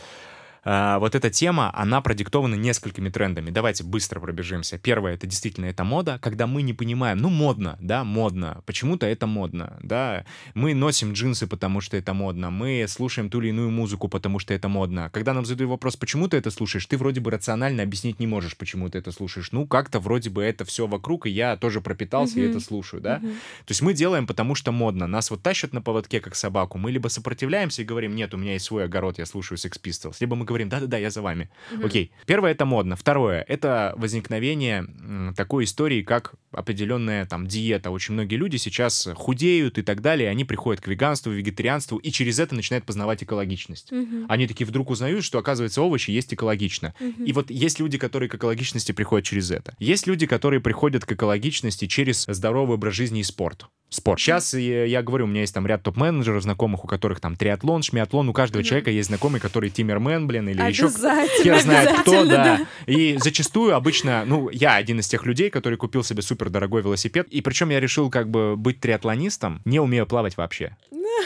[0.69, 3.51] а, вот эта тема, она продиктована несколькими трендами.
[3.51, 4.77] Давайте быстро пробежимся.
[4.77, 9.27] Первое, это действительно это мода, когда мы не понимаем, ну, модно, да, модно, почему-то это
[9.27, 10.25] модно, да,
[10.55, 14.53] мы носим джинсы, потому что это модно, мы слушаем ту или иную музыку, потому что
[14.53, 15.09] это модно.
[15.13, 18.57] Когда нам задают вопрос, почему ты это слушаешь, ты вроде бы рационально объяснить не можешь,
[18.57, 19.53] почему ты это слушаешь.
[19.53, 22.49] Ну, как-то вроде бы это все вокруг, и я тоже пропитался и Мгм.
[22.49, 23.19] это слушаю, да.
[23.19, 23.31] Мгм.
[23.31, 25.07] То есть мы делаем, потому что модно.
[25.07, 26.77] Нас вот тащат на поводке, как собаку.
[26.77, 30.17] Мы либо сопротивляемся и говорим, нет, у меня есть свой огород, я слушаю Sex Pistols.
[30.19, 31.49] Либо мы говорим, да-да-да, я за вами.
[31.71, 31.85] Мгм.
[31.85, 32.11] Окей.
[32.25, 32.95] Первое— это модно.
[32.95, 37.91] Второе— это возникновение м, такой истории, как определенная там диета.
[37.91, 42.39] Очень многие люди сейчас худеют и так далее, они приходят к веганству, вегетарианству, и через
[42.39, 43.91] это начинают познавать экологичность.
[43.91, 44.25] Мгм.
[44.29, 46.93] Они такие вдруг узнают, что, оказывается, овощи есть экологично.
[46.99, 47.25] Мгм.
[47.25, 49.75] И вот есть люди, которые к экологичности приходят через это.
[49.79, 53.65] Есть люди, которые приходят к экологичности через здоровый образ жизни и спорт.
[53.89, 54.19] спорт.
[54.19, 57.83] Сейчас я, я говорю, у меня есть там ряд топ-менеджеров, знакомых, у которых там триатлон,
[57.83, 58.65] шмиатлон, у каждого mm-hmm.
[58.65, 62.43] человека есть знакомый, который тиммермен, блин, или еще хер знает кто, да.
[62.43, 62.67] да.
[62.85, 67.27] И зачастую обычно, ну, я один из тех людей, который купил себе супер дорогой велосипед,
[67.29, 70.75] и причем я решил как бы быть триатлонистом, не умею плавать вообще.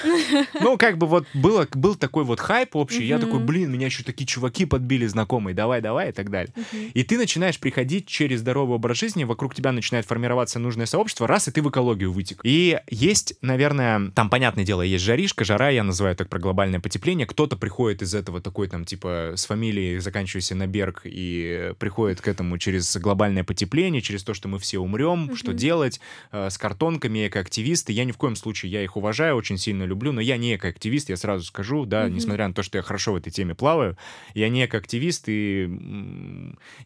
[0.62, 4.04] Ну, как бы вот было, был такой вот хайп общий, я такой, блин, меня еще
[4.04, 6.54] такие чуваки подбили знакомые, давай, давай и так далее.
[6.94, 11.48] И ты начинаешь приходить через здоровый образ жизни, вокруг тебя начинает формироваться нужное сообщество, раз,
[11.48, 12.42] и ты в экологию вытек.
[12.44, 17.28] И есть, наверное, там, понятное дело, есть жаришка, жара, я называю так про глобальное потепление,
[17.28, 22.28] кто-то приходит из этого такой там, типа, с фамилией, заканчивающейся на Берг, и приходит к
[22.28, 26.00] этому через глобальное потепление, через то, что мы все умрем, что делать,
[26.32, 30.12] э, с картонками, экоактивисты, я ни в коем случае, я их уважаю, очень сильно люблю,
[30.12, 32.12] но я не экоактивист, я сразу скажу, да, mm-hmm.
[32.12, 33.98] несмотря на то, что я хорошо в этой теме плаваю,
[34.34, 35.68] я не экоактивист и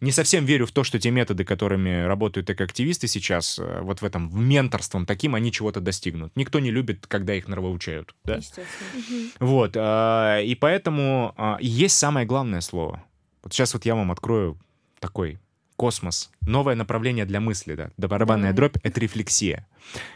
[0.01, 4.05] не совсем верю в то, что те методы, которыми работают экоактивисты сейчас, э, вот в
[4.05, 6.31] этом в менторством таким, они чего-то достигнут.
[6.35, 8.35] Никто не любит, когда их нравоучают, да?
[8.35, 9.29] Естественно.
[9.39, 13.03] Вот, а, и поэтому а, есть самое главное слово.
[13.41, 14.59] Вот сейчас вот я вам открою
[14.99, 15.39] такой
[15.75, 18.69] космос, новое направление для мысли, да, да барабанная Давай.
[18.69, 19.67] дробь— это рефлексия,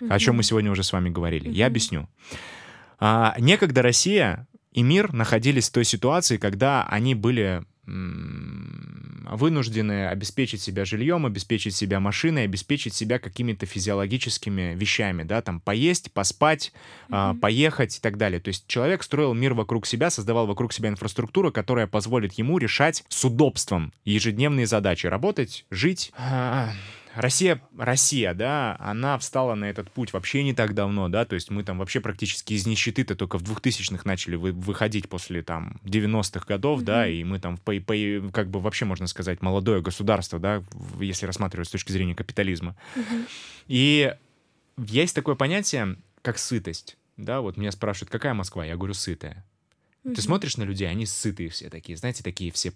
[0.08, 1.50] о чем мы сегодня уже с вами говорили.
[1.50, 2.08] Я объясню.
[3.00, 7.66] А, некогда Россия и мир находились в той ситуации, когда они были
[9.30, 16.12] вынуждены обеспечить себя жильем, обеспечить себя машиной, обеспечить себя какими-то физиологическими вещами, да, там поесть,
[16.12, 16.74] поспать,
[17.10, 17.40] mm-hmm.
[17.40, 18.40] поехать и так далее.
[18.40, 23.04] То есть человек строил мир вокруг себя, создавал вокруг себя инфраструктуру, которая позволит ему решать
[23.10, 26.12] с удобством ежедневные задачи, работать, жить.
[27.20, 31.50] Россия, Россия, да, она встала на этот путь вообще не так давно, да, то есть
[31.50, 36.46] мы там вообще практически из нищеты-то только в 2000-х начали вы, выходить после там 90-х
[36.48, 36.86] годов, mm-hmm.
[36.86, 37.94] да, и мы там, по, по,
[38.32, 40.64] как бы вообще можно сказать, молодое государство, да,
[41.02, 42.78] если рассматривать с точки зрения капитализма.
[42.96, 43.28] Mm-hmm.
[43.68, 44.16] И
[44.78, 48.66] есть такое понятие, как сытость, да, вот меня спрашивают, какая Москва?
[48.66, 49.46] Я говорю, сытая.
[50.06, 50.16] Mm-hmm.
[50.16, 52.72] Ты смотришь на людей, они сытые все такие, знаете, такие все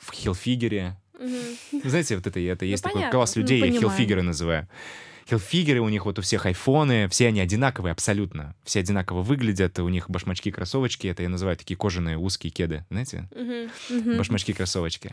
[0.00, 1.82] в хилфигере, Угу.
[1.84, 3.02] Знаете, вот это, это ну, есть понятно.
[3.02, 4.66] такой класс ну, людей, ну, я хилфигеры называю.
[5.28, 8.56] Хилфигеры, у них вот у всех айфоны, все они одинаковые абсолютно.
[8.64, 13.28] Все одинаково выглядят, у них башмачки, кроссовочки, это я называю такие кожаные узкие кеды, знаете?
[13.32, 14.16] Угу.
[14.16, 15.12] Башмачки, кроссовочки.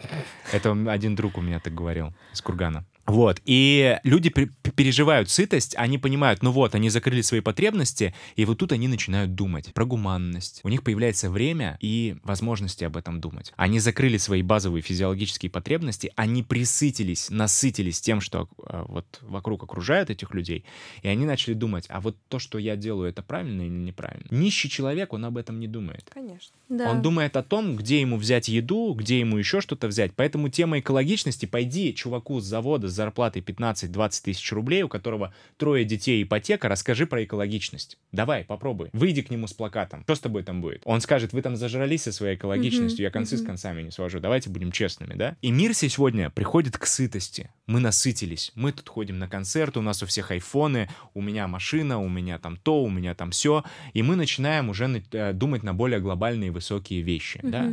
[0.51, 2.85] Это один друг у меня так говорил из Кургана.
[3.07, 8.57] Вот, и люди переживают сытость, они понимают, ну вот, они закрыли свои потребности, и вот
[8.57, 10.59] тут они начинают думать про гуманность.
[10.63, 13.53] У них появляется время и возможности об этом думать.
[13.55, 20.09] Они закрыли свои базовые физиологические потребности, они присытились, насытились тем, что а, вот вокруг окружают
[20.09, 20.65] этих людей,
[21.01, 24.27] и они начали думать, а вот то, что я делаю, это правильно или неправильно?
[24.31, 26.09] Нищий человек, он об этом не думает.
[26.13, 26.53] Конечно.
[26.67, 26.91] Да.
[26.91, 30.11] Он думает о том, где ему взять еду, где ему еще что-то взять.
[30.13, 36.21] Поэтому тема экологичности, пойди чуваку с завода, зарплатой 15-20 тысяч рублей, у которого трое детей
[36.21, 37.97] ипотека, расскажи про экологичность.
[38.11, 38.89] Давай, попробуй.
[38.91, 40.03] Выйди к нему с плакатом.
[40.03, 40.81] Что с тобой там будет?
[40.83, 44.19] Он скажет, вы там зажрались со своей экологичностью, я концы с концами не свожу.
[44.19, 45.37] Давайте будем честными, да?
[45.41, 47.49] И мир сегодня приходит к сытости.
[47.67, 48.51] Мы насытились.
[48.55, 52.39] Мы тут ходим на концерты, у нас у всех айфоны, у меня машина, у меня
[52.39, 53.63] там то, у меня там все.
[53.93, 57.71] И мы начинаем уже э, думать на более глобальные высокие вещи, да?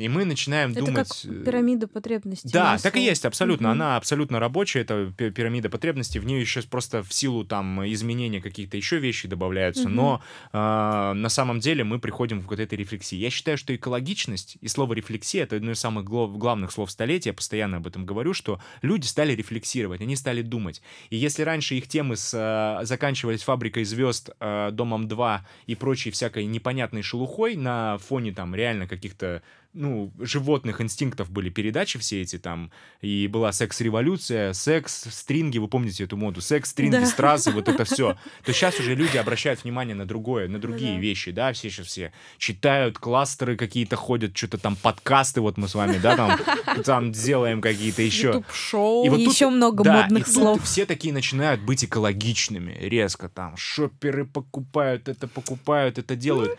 [0.00, 1.08] И мы начинаем это думать...
[1.08, 2.50] как э, пирамида потребностей.
[2.50, 3.68] Да, так и есть, абсолютно.
[3.68, 3.72] Mm-hmm.
[3.72, 6.18] Она абсолютно рабочая, это пирамида потребностей.
[6.18, 9.84] В нее еще просто в силу там изменения каких-то еще вещи добавляются.
[9.84, 9.92] Mm-hmm.
[9.92, 13.16] Но э, на самом деле мы приходим к вот этой рефлексии.
[13.16, 17.30] Я считаю, что экологичность и слово рефлексия— это одно из самых главных слов столетия.
[17.30, 20.80] Я постоянно об этом говорю, что люди стали рефлексировать, они стали думать.
[21.10, 26.10] И если раньше их темы с, э, заканчивались «Фабрикой звезд», э, «Домом 2» и прочей
[26.10, 32.38] всякой непонятной шелухой на фоне там реально каких-то ну, животных инстинктов были передачи все эти
[32.38, 37.06] там, и была секс-революция, секс, стринги, вы помните эту моду, секс, стринги, да.
[37.06, 38.16] страсы, вот это все.
[38.44, 41.00] То сейчас уже люди обращают внимание на другое, на другие да.
[41.00, 45.74] вещи, да, все сейчас все читают, кластеры какие-то ходят, что-то там подкасты, вот мы с
[45.74, 46.40] вами, да, там,
[46.84, 48.42] там делаем какие-то еще.
[48.52, 50.58] шоу и вот еще тут, много да, модных и слов.
[50.58, 56.58] Тут все такие начинают быть экологичными, резко там, шоперы покупают это, покупают это, делают.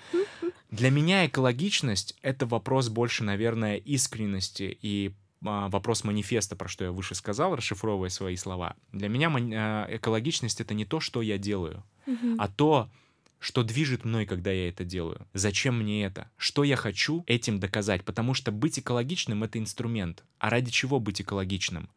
[0.71, 5.11] Для меня экологичность— это вопрос больше, наверное, искренности и
[5.45, 8.75] а, вопрос манифеста, про что я выше сказал, расшифровывая свои слова.
[8.93, 11.83] Для меня а, экологичность— это не то, что я делаю,
[12.37, 12.89] а то,
[13.39, 15.27] что движет мной, когда я это делаю.
[15.33, 16.29] Зачем мне это?
[16.37, 18.05] Что я хочу этим доказать?
[18.05, 20.23] Потому что быть экологичным— это инструмент.
[20.37, 21.89] А ради чего быть экологичным?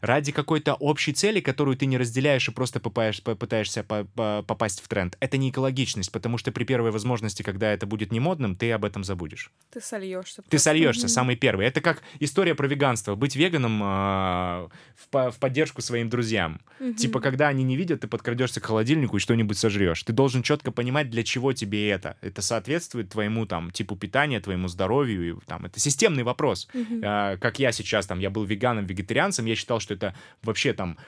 [0.00, 5.16] Ради какой-то общей цели, которую ты не разделяешь и просто попаешь, пытаешься попасть в тренд.
[5.20, 8.84] Это не экологичность, потому что при первой возможности, когда это будет не модным, ты об
[8.84, 9.50] этом забудешь.
[9.72, 10.42] Ты сольешься.
[10.48, 11.66] Ты сольешься, самый первый.
[11.66, 13.14] Это как история про веганство.
[13.14, 14.68] Быть веганом э,
[15.10, 16.60] в, в поддержку своим друзьям.
[16.80, 16.94] Mm-hmm.
[16.94, 20.02] Типа, когда они не видят, ты подкрадешься к холодильнику и что-нибудь сожрешь.
[20.02, 22.16] Ты должен четко понимать, для чего тебе это.
[22.20, 25.36] Это соответствует твоему там типу питания, твоему здоровью.
[25.36, 26.68] И, там, это системный вопрос.
[26.72, 27.34] Mm-hmm.
[27.34, 30.98] Э, как я сейчас, там, я был веганом, вегетарианцем, я считал, что это вообще там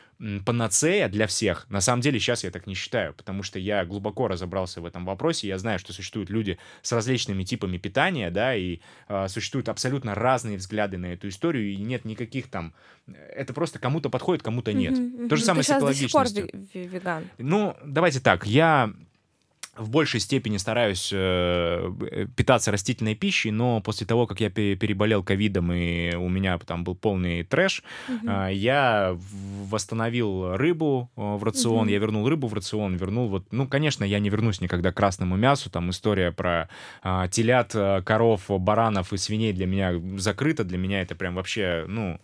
[0.45, 1.67] панацея для всех.
[1.71, 5.05] На самом деле сейчас я так не считаю, потому что я глубоко разобрался в этом
[5.05, 5.47] вопросе.
[5.47, 10.57] Я знаю, что существуют люди с различными типами питания, да, и э, существуют абсолютно разные
[10.57, 12.75] взгляды на эту историю, и нет никаких там...
[13.07, 15.29] Это просто кому-то подходит, кому-то нет.
[15.29, 16.47] То же самое Ты с экологичностью.
[16.47, 17.25] До сих пор веган.
[17.39, 18.93] Ну, давайте так, я
[19.79, 25.73] в большей степени стараюсь э, питаться растительной пищей, но после того, как я переболел ковидом
[25.73, 28.29] и у меня там был полный трэш, угу.
[28.29, 31.91] э, я восстановил рыбу э, в рацион, угу.
[31.91, 35.37] я вернул рыбу в рацион, вернул вот, ну, конечно, я не вернусь никогда к красному
[35.37, 36.69] мясу, там история про
[37.03, 41.85] э, телят, э, коров, баранов и свиней для меня закрыта, для меня это прям вообще,
[41.89, 42.21] ну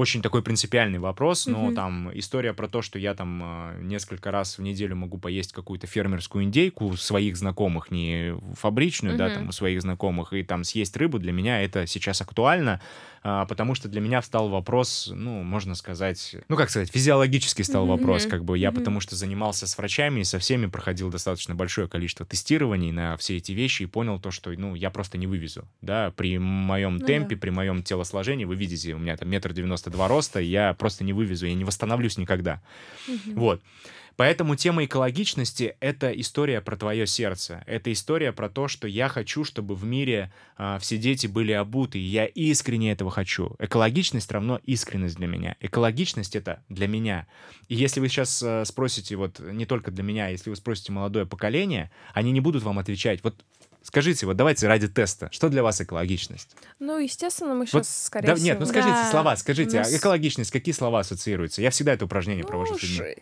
[0.00, 1.74] очень такой принципиальный вопрос, но mm-hmm.
[1.74, 5.86] там история про то, что я там э, несколько раз в неделю могу поесть какую-то
[5.86, 9.18] фермерскую индейку своих знакомых, не фабричную, mm-hmm.
[9.18, 12.80] да, там у своих знакомых, и там съесть рыбу, для меня это сейчас актуально, а,
[13.22, 18.26] потому что для меня встал вопрос, ну, можно сказать, ну, как сказать, физиологический стал вопрос,
[18.26, 18.58] как бы.
[18.58, 23.16] Я потому что занимался с врачами и со всеми проходил достаточно большое количество тестирований на
[23.16, 26.96] все эти вещи и понял то, что, ну, я просто не вывезу, да, при моем
[26.96, 27.40] ну, темпе, да.
[27.40, 31.12] при моем телосложении, вы видите, у меня там метр девяносто два роста, я просто не
[31.12, 32.60] вывезу, я не восстановлюсь никогда,
[33.34, 33.60] вот.
[34.20, 37.64] Поэтому тема экологичности— это история про твое сердце.
[37.66, 41.98] Это история про то, что я хочу, чтобы в мире э, все дети были обуты,
[41.98, 43.56] и я искренне этого хочу.
[43.58, 45.56] Экологичность равно искренность для меня.
[45.60, 47.28] Экологичность— это для меня.
[47.68, 51.24] И если вы сейчас э, спросите, вот не только для меня, если вы спросите молодое
[51.24, 53.24] поколение, они не будут вам отвечать.
[53.24, 53.42] Вот
[53.82, 56.54] Скажите, вот давайте ради теста, что для вас экологичность?
[56.78, 58.46] Ну, естественно, мы сейчас, вот, скорее да, всего...
[58.48, 59.10] Нет, ну скажите да.
[59.10, 61.62] слова, скажите, ну, а экологичность, какие слова ассоциируются?
[61.62, 63.16] Я всегда это упражнение ну, провожу с людьми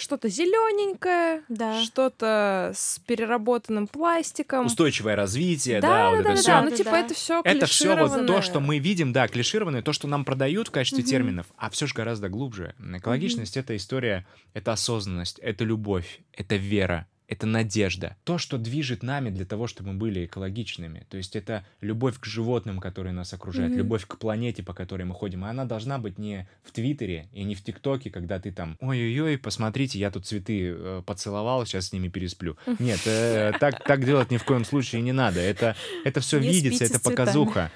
[0.00, 1.82] что-то зелененькое, да.
[1.82, 4.66] что-то с переработанным пластиком.
[4.66, 6.50] Устойчивое развитие, да, да, да вот да, это да, все.
[6.50, 7.00] Да, ну, типа, да.
[7.00, 10.68] это все Это все вот то, что мы видим, да, клишированное, то, что нам продают
[10.68, 11.10] в качестве угу.
[11.10, 12.74] терминов, а все же гораздо глубже.
[12.78, 13.64] Экологичность угу.
[13.64, 18.16] это история, это осознанность, это любовь, это вера, это надежда.
[18.24, 21.06] То, что движет нами для того, чтобы мы были экологичными.
[21.08, 23.76] То есть это любовь к животным, которые нас окружают, mm-hmm.
[23.76, 25.46] любовь к планете, по которой мы ходим.
[25.46, 29.38] И она должна быть не в Твиттере и не в ТикТоке, когда ты там, ой-ой-ой,
[29.38, 32.56] посмотрите, я тут цветы э, поцеловал, сейчас с ними пересплю.
[32.80, 35.38] Нет, э, так, так делать ни в коем случае не надо.
[35.38, 37.70] Это, это все видится, это показуха.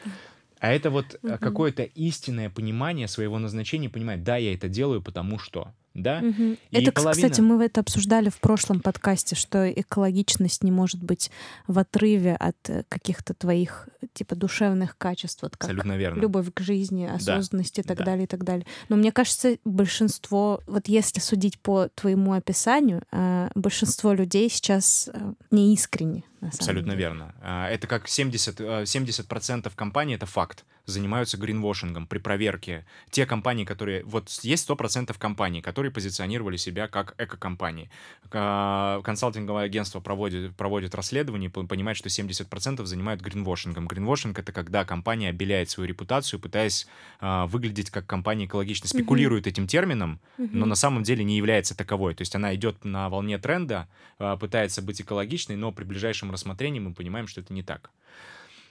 [0.59, 1.38] А это вот угу.
[1.38, 6.18] какое-то истинное понимание своего назначения, понимать, да, я это делаю, потому что да?
[6.18, 6.57] Угу.
[6.72, 7.28] Это, половина...
[7.28, 11.30] кстати, мы это обсуждали в прошлом подкасте, что экологичность не может быть
[11.68, 16.20] в отрыве от э, каких-то твоих типа душевных качеств, вот как Абсолютно верно.
[16.20, 17.83] любовь к жизни, осознанность да.
[17.83, 18.04] и так да.
[18.04, 18.66] далее, и так далее.
[18.88, 25.33] Но мне кажется, большинство, вот если судить по твоему описанию, э, большинство людей сейчас э,
[25.50, 26.24] не искренне.
[26.40, 27.04] Абсолютно деле.
[27.04, 27.35] верно.
[27.40, 32.85] А, это как 70%, 70% компаний, это факт, занимаются гринвошингом при проверке.
[33.11, 34.05] Те компании, которые...
[34.05, 37.90] Вот есть 100% компаний, которые позиционировали себя как эко-компании.
[38.31, 43.87] Консалтинговое агентство проводит, проводит расследование и понимает, что 70% занимают гринвошингом.
[43.87, 46.87] Гринвошинг— это когда компания обеляет свою репутацию, пытаясь
[47.20, 48.88] а, выглядеть как компания экологично.
[48.88, 49.51] Спекулирует mm-hmm.
[49.51, 50.51] этим термином, mm-hmm.
[50.53, 52.14] но на самом деле не является таковой.
[52.14, 56.81] То есть она идет на волне тренда, а, пытается быть экологичной, но при ближайшем рассмотрении
[56.81, 57.90] мы понимаем, что это не так.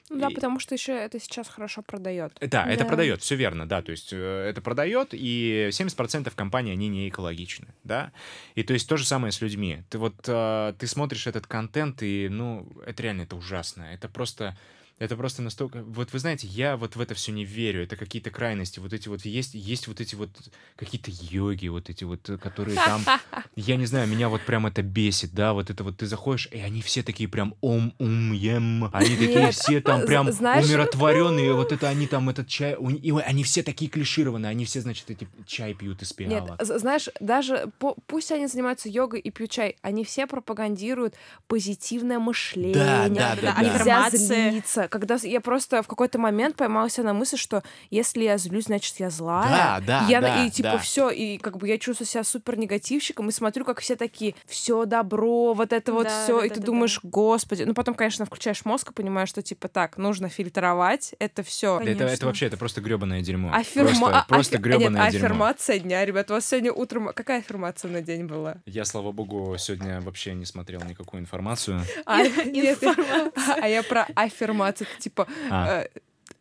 [0.09, 0.33] Ну да, и...
[0.33, 2.33] потому что еще это сейчас хорошо продает.
[2.39, 2.71] Да, да.
[2.71, 3.81] это продает, все верно, да.
[3.81, 8.11] То есть э, это продает, и 70% компаний, они не экологичны, да.
[8.55, 9.83] И то есть то же самое с людьми.
[9.89, 13.83] Ты вот, э, ты смотришь этот контент, и, ну, это реально, это ужасно.
[13.83, 14.57] Это просто
[15.03, 15.83] это просто настолько...
[15.83, 17.83] Вот вы знаете, я вот в это все не верю.
[17.83, 18.79] Это какие-то крайности.
[18.79, 19.25] Вот эти вот...
[19.25, 20.29] Есть, есть вот эти вот
[20.75, 23.03] какие-то йоги, вот эти вот, которые там...
[23.55, 26.59] Я не знаю, меня вот прям это бесит, да, вот это вот ты заходишь, и
[26.59, 31.89] они все такие прям ом ум ем они такие все там прям умиротворенные, вот это
[31.89, 36.01] они там этот чай, и они все такие клишированные, они все, значит, эти чай пьют
[36.01, 36.57] из пиала.
[36.59, 37.71] Нет, знаешь, даже
[38.07, 41.15] пусть они занимаются йогой и пьют чай, они все пропагандируют
[41.47, 47.13] позитивное мышление, да, да, да, нельзя злиться, когда я просто в какой-то момент поймалась на
[47.15, 49.49] мысль, что если я злюсь, значит, я злая.
[49.49, 50.77] Да, да, я, да, И типа да.
[50.77, 54.85] все, и как бы я чувствую себя супер негативщиком, и смотрю, как все такие, все
[54.85, 57.63] добро, вот это вот Да, все, да, и да, ты да, думаешь, господи.
[57.63, 61.79] Ну, потом, конечно, включаешь мозг и понимаешь, что типа так, нужно фильтровать это все.
[61.79, 63.51] Да Это, это вообще, это просто гребаное дерьмо.
[63.51, 63.89] Аффирма...
[63.89, 65.25] Просто, а- просто аффи- гребаное Нет, дерьмо.
[65.25, 66.29] аффирмация дня, ребят.
[66.29, 67.09] У вас сегодня утром...
[67.15, 68.57] Какая аффирмация на день была?
[68.67, 71.81] Я, слава богу, сегодня вообще не смотрел никакую информацию.
[72.05, 72.19] А,
[73.61, 74.72] а я про аффирмацию.
[74.81, 75.27] Это типа...
[75.49, 75.83] А.
[75.83, 75.87] э,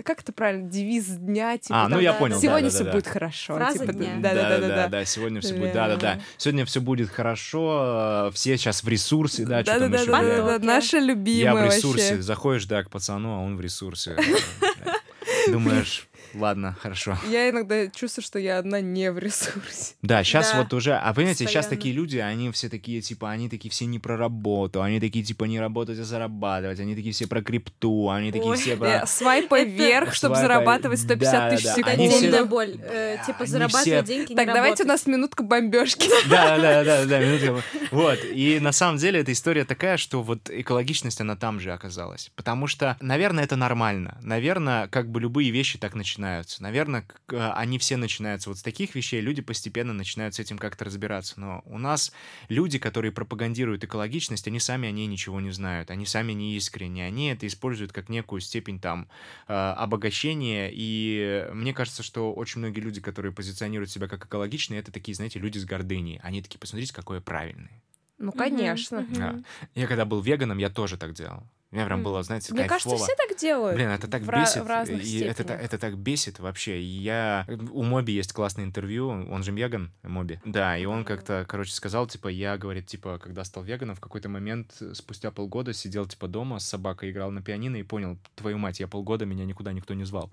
[0.04, 0.68] Как это правильно?
[0.68, 1.82] Девиз дня, типа.
[1.84, 2.92] А, ну там, я да, понял, Сегодня да, все да, да.
[2.92, 3.54] будет хорошо.
[3.56, 4.14] Фраза типа, дня.
[4.18, 4.88] Да, да, да, да, да.
[4.88, 5.88] да, сегодня все будет, Да.
[5.88, 6.20] да, да.
[6.38, 9.98] Сегодня все будет хорошо, э, все сейчас в ресурсе, да, что Да, да, там да,
[10.00, 12.08] еще да, да, наша Я любимая в ресурсе.
[12.08, 12.22] вообще.
[12.22, 14.16] Заходишь, да, к пацану, а он в ресурсе.
[15.48, 17.16] Думаешь, ладно, хорошо.
[17.28, 19.94] Я иногда чувствую, что я одна не в ресурсе.
[20.02, 21.76] Да, сейчас Да, вот уже, а понимаете, сейчас постоянно.
[21.76, 25.44] такие люди, они все такие, типа, они такие все не про работу, они такие, типа,
[25.44, 29.06] не работать, а зарабатывать, они такие все про крипту, они такие Ой, все про...
[29.06, 31.94] Свайпай Это- вверх, чтобы Свайпай, зарабатывать 150 да, тысяч да, секунд.
[31.94, 32.76] они все- боль.
[32.82, 34.86] Э, Типа зарабатывать все- деньги, не Так, давайте у работать.
[34.86, 36.08] нас минутка бомбежки.
[36.28, 37.62] Да, да, да, да, минутка.
[37.90, 38.18] Вот.
[38.24, 42.30] И на самом деле эта история такая, что вот экологичность, она там же оказалась.
[42.36, 44.18] Потому что, наверное, это нормально.
[44.22, 46.62] Наверное, как бы любые вещи так начинаются.
[46.62, 51.40] Наверное, они все начинаются вот с таких вещей, люди постепенно начинают с этим как-то разбираться.
[51.40, 52.12] Но у нас
[52.48, 55.90] люди, которые пропагандируют экологичность, они сами о ней ничего не знают.
[55.90, 57.04] Они сами не искренне.
[57.04, 59.08] Они это используют как некую степень там
[59.48, 60.70] э, обогащения.
[60.72, 65.38] И мне кажется, что очень многие люди, которые позиционируют себя как экологичные, это такие, знаете,
[65.38, 66.20] люди с гордыней.
[66.22, 67.82] Они такие, посмотрите, какой я правильный.
[68.22, 69.00] Ну, конечно.
[69.00, 69.14] мгм.
[69.14, 69.38] Да.
[69.74, 71.42] Я когда был веганом, я тоже так делал.
[71.72, 72.04] Мне прям Мгм.
[72.04, 73.06] было, знаете, Мне кажется, кайфово.
[73.08, 73.76] все так делают.
[73.76, 74.62] Блин, это так в бесит.
[74.62, 75.62] в разных и это, степенях.
[75.64, 76.80] это так бесит вообще.
[76.82, 77.46] И Я...
[77.72, 80.38] У Моби есть классное интервью, он же веган, Моби.
[80.44, 84.28] Да, и он как-то, короче, сказал, типа, я, говорит, типа, когда стал веганом, в какой-то
[84.28, 88.58] момент, э, спустя полгода, сидел, типа, дома с собакой, играл на пианино и понял, твою
[88.58, 90.30] мать, я полгода, меня никуда никто не звал.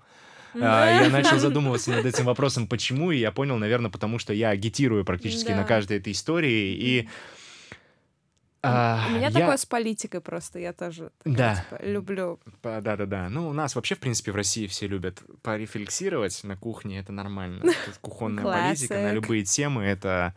[0.54, 4.50] А, Я начал задумываться над этим вопросом, почему, и я понял, наверное, потому что я
[4.50, 7.08] агитирую практически на каждой этой истории, и...
[8.62, 11.54] а, У меня я- такое с политикой просто, я тоже такая, Да.
[11.56, 12.40] типа, люблю.
[12.62, 13.28] Да-да-да.
[13.28, 17.64] Ну, у нас вообще, в принципе, в России все любят порефлексировать на кухне, это нормально.
[18.00, 20.34] Кухонная политика на любые темы, это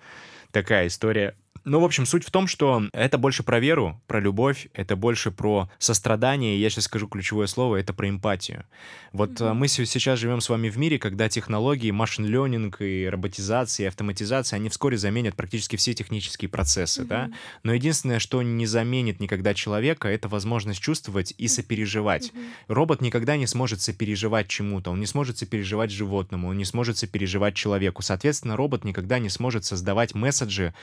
[0.51, 1.35] такая история.
[1.65, 5.31] Ну, в общем, суть в том, что это больше про веру, про любовь, это больше
[5.31, 8.65] про сострадание, я сейчас скажу ключевое слово, это про эмпатию.
[9.13, 13.07] Вот а, мы се- сейчас живем с вами в мире, когда технологии, машин ленинг и
[13.09, 17.29] роботизация, и автоматизация, они вскоре заменят практически все технические процессы, да?
[17.63, 22.33] Но единственное, что не заменит никогда человека, это возможность чувствовать и сопереживать.
[22.67, 27.55] Робот никогда не сможет сопереживать чему-то, он не сможет сопереживать животному, он не сможет сопереживать
[27.55, 28.01] человеку.
[28.01, 30.73] Соответственно, робот никогда не сможет создавать месседжи,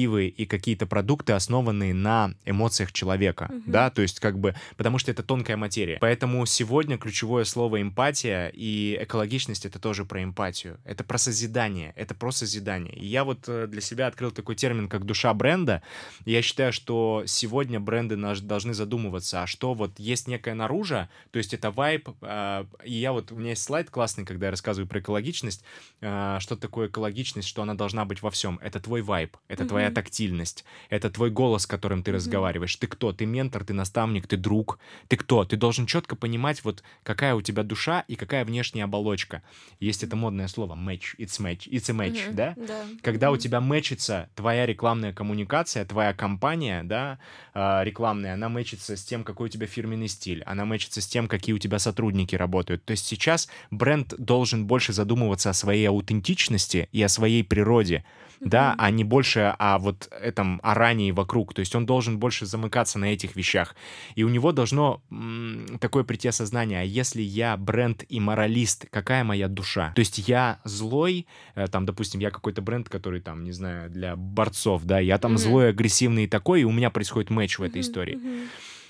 [0.00, 5.10] креативы и какие-то продукты, основанные на эмоциях человека, да, то есть как бы, потому что
[5.10, 5.98] это тонкая материя.
[6.00, 12.14] Поэтому сегодня ключевое слово эмпатия и экологичность это тоже про эмпатию, это про созидание, это
[12.14, 12.94] про созидание.
[12.94, 15.82] И я вот э, для себя открыл такой термин, как душа бренда.
[16.24, 21.54] Я считаю, что сегодня бренды должны задумываться, а что вот есть некое наружу, то есть
[21.54, 25.00] это вайб, а, и я вот, у меня есть слайд классный, когда я рассказываю про
[25.00, 25.64] экологичность,
[26.00, 28.58] а, что такое экологичность, что она должна быть во всем.
[28.62, 32.76] Это твой вайб, это твоя тактильность, это твой голос, которым ты разговариваешь.
[32.76, 33.12] Ты кто?
[33.12, 34.78] Ты ментор, ты наставник, ты друг.
[35.08, 35.44] Ты кто?
[35.44, 39.42] Ты должен четко понимать, вот какая у тебя душа и какая внешняя оболочка.
[39.80, 42.54] Есть это модное слово match, it's match, it's a match, да?
[42.56, 42.84] Да.
[43.02, 47.18] Когда у тебя мэчится твоя рекламная коммуникация, твоя компания, да,
[47.54, 51.28] а, рекламная, она мэчится с тем, какой у тебя фирменный стиль, она мэчится с тем,
[51.28, 52.84] какие у тебя сотрудники работают.
[52.84, 58.04] То есть сейчас бренд должен больше задумываться о своей аутентичности и о своей природе,
[58.40, 61.54] да, а не больше о вот этом орании вокруг.
[61.54, 63.74] То есть он должен больше замыкаться на этих вещах.
[64.14, 69.24] И у него должно м, такое прийти осознание, а если я бренд и моралист, какая
[69.24, 69.92] моя душа?
[69.94, 74.16] То есть я злой, э, там, допустим, я какой-то бренд, который там, не знаю, для
[74.16, 75.38] борцов, да, я там Мгм.
[75.38, 78.16] злой, агрессивный и такой, и у меня происходит матч в этой истории.
[78.16, 78.48] Мгм.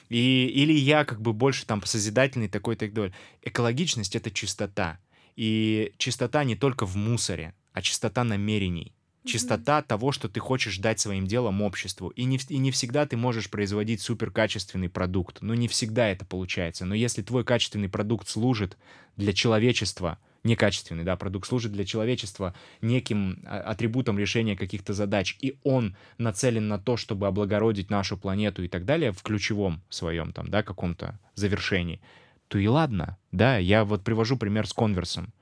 [0.09, 3.15] И, или я как бы больше там созидательный такой и так далее.
[3.43, 4.99] Экологичность— это чистота.
[5.37, 8.93] И чистота не только в мусоре, а чистота намерений.
[9.25, 12.09] Чистота того, что ты хочешь дать своим делом обществу.
[12.09, 15.39] И не, и не всегда ты можешь производить суперкачественный продукт.
[15.43, 16.87] Ну, не всегда это получается.
[16.87, 18.79] Но если твой качественный продукт служит
[19.17, 25.59] для человечества, некачественный, да, продукт служит для человечества неким а, атрибутом решения каких-то задач, и
[25.65, 30.49] он нацелен на то, чтобы облагородить нашу планету и так далее в ключевом своем там,
[30.49, 32.01] да, каком-то завершении,
[32.49, 35.33] то и ладно, да, я вот привожу пример с конверсом.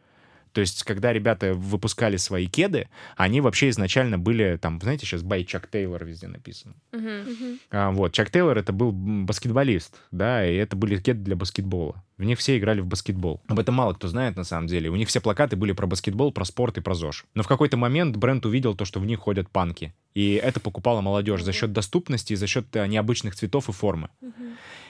[0.59, 5.45] То есть, когда ребята выпускали свои кеды, они вообще изначально были, там, знаете, сейчас бай
[5.45, 6.75] Чак Тейлор везде написано.
[6.91, 7.61] Мгм.
[7.71, 12.03] А, вот, Чак Тейлор это был баскетболист, да, и это были кеды для баскетбола.
[12.17, 13.41] В них все играли в баскетбол.
[13.47, 14.91] Об этом мало кто знает на самом деле.
[14.91, 17.27] У них все плакаты были про баскетбол, про спорт и про ЗОЖ.
[17.35, 19.95] Но в какой-то момент бренд увидел то, что в них ходят панки.
[20.15, 24.09] И это покупала молодежь за счет доступности и за счет э, необычных цветов и формы.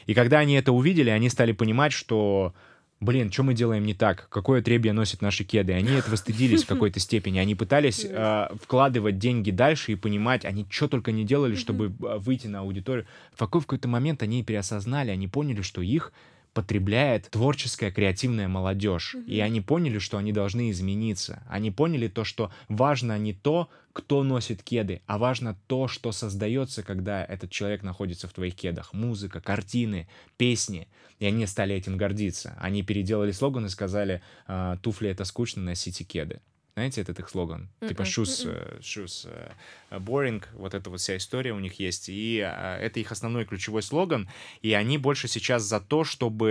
[0.06, 2.54] И когда они это увидели, они стали понимать, что
[3.00, 4.28] блин, что мы делаем не так?
[4.30, 5.72] Какое требие носят наши кеды?
[5.72, 7.38] Они этого стыдились в какой-то степени.
[7.38, 12.18] Они пытались э, вкладывать деньги дальше и понимать, они что только не делали, чтобы э,
[12.18, 13.06] выйти на аудиторию.
[13.32, 16.12] В какой-то момент они переосознали, они поняли, что их
[16.52, 19.16] потребляет творческая, креативная молодежь.
[19.26, 21.42] И они поняли, что они должны измениться.
[21.48, 26.82] Они поняли то, что важно не то, кто носит кеды, а важно то, что создается,
[26.82, 28.92] когда этот человек находится в твоих кедах.
[28.92, 30.88] Музыка, картины, песни.
[31.18, 32.56] И они стали этим гордиться.
[32.60, 36.40] Они переделали слоган и сказали, «А, туфли это скучно, носите кеды.
[36.78, 37.68] Знаете этот их слоган?
[37.80, 38.08] Типа Мгм.
[38.08, 39.28] shoes, э, shoes
[39.90, 42.08] э, boring, вот эта вот вся история у них есть.
[42.08, 44.28] И э, это их основной ключевой слоган.
[44.62, 46.48] И они больше сейчас за то, чтобы...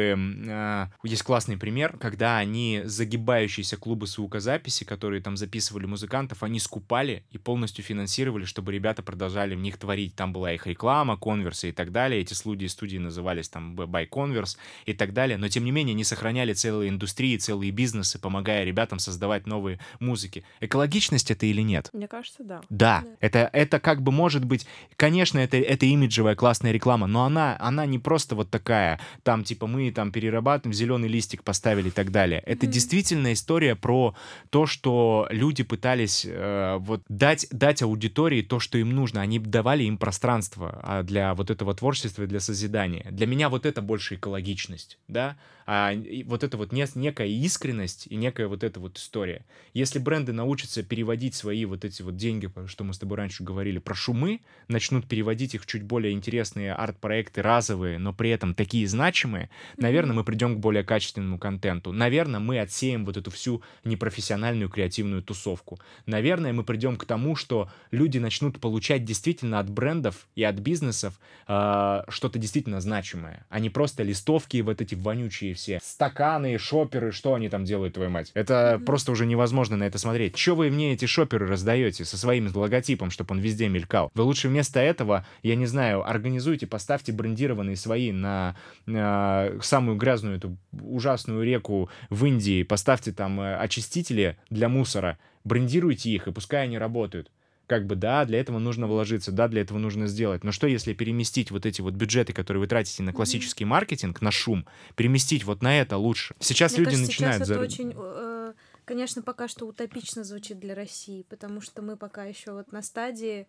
[1.03, 7.38] Есть классный пример, когда они загибающиеся клубы звукозаписи, которые там записывали музыкантов, они скупали и
[7.38, 10.13] полностью финансировали, чтобы ребята продолжали в них творить.
[10.15, 12.19] Там была их реклама, конверсы и так далее.
[12.21, 15.38] Эти студии, студии назывались там by Converse и так далее.
[15.38, 20.16] Но тем не менее они сохраняли целые индустрии, целые бизнесы, помогая ребятам создавать новые музыки.
[20.59, 21.89] Экологичность это или нет?
[21.93, 22.61] Мне кажется, да.
[22.70, 27.55] Да, это, это как бы может быть, конечно, это, это имиджевая классная реклама, но она,
[27.59, 32.11] она не просто вот такая, там типа мы там перерабатываем, зеленый листик поставили и так
[32.11, 32.41] далее.
[32.45, 34.15] Это действительно история про
[34.49, 39.22] то, что люди пытались э, вот дать, дать аудитории то, что им нужно.
[39.22, 43.07] Они давали им пространство а, для вот этого творчества и для созидания.
[43.11, 45.38] Для меня вот это больше экологичность, да,
[45.70, 49.45] а и вот это вот не- некая искренность и некая вот эта вот история.
[49.74, 53.78] Если бренды научатся переводить свои вот эти вот деньги, что мы с тобой раньше говорили,
[53.78, 54.39] про шумы,
[54.70, 60.15] начнут переводить их в чуть более интересные арт-проекты, разовые, но при этом такие значимые, наверное,
[60.15, 61.91] мы придем к более качественному контенту.
[61.91, 65.80] Наверное, мы отсеем вот эту всю непрофессиональную креативную тусовку.
[66.05, 71.20] Наверное, мы придем к тому, что люди начнут получать действительно от брендов и от бизнесов
[71.49, 77.34] э, что-то действительно значимое, а не просто листовки вот эти вонючие все, стаканы, шоперы, что
[77.34, 78.32] они там делают, твою мать.
[78.34, 80.36] Это просто уже невозможно на это смотреть.
[80.36, 84.10] Че вы мне эти шоперы раздаете со своим логотипом, чтобы он везде мелькал?
[84.14, 88.55] Вы лучше вместо этого, я не знаю, организуйте, поставьте брендированные свои на,
[88.86, 96.12] э, самую грязную эту ужасную реку в Индии, поставьте там э, очистители для мусора, брендируйте
[96.12, 97.32] их, и пускай они работают
[97.68, 100.43] как бы да, для этого нужно вложиться, да, для этого нужно сделать.
[100.43, 104.32] Но что если переместить вот эти вот бюджеты, которые вы тратите на классический маркетинг, на
[104.32, 104.65] шум,
[104.95, 106.34] переместить вот на это лучше?
[106.39, 107.36] Сейчас Мне люди кажется, начинают...
[107.36, 108.53] сейчас это за- очень, э,
[108.86, 113.47] конечно, пока что утопично звучит для России, потому что мы пока еще вот на стадии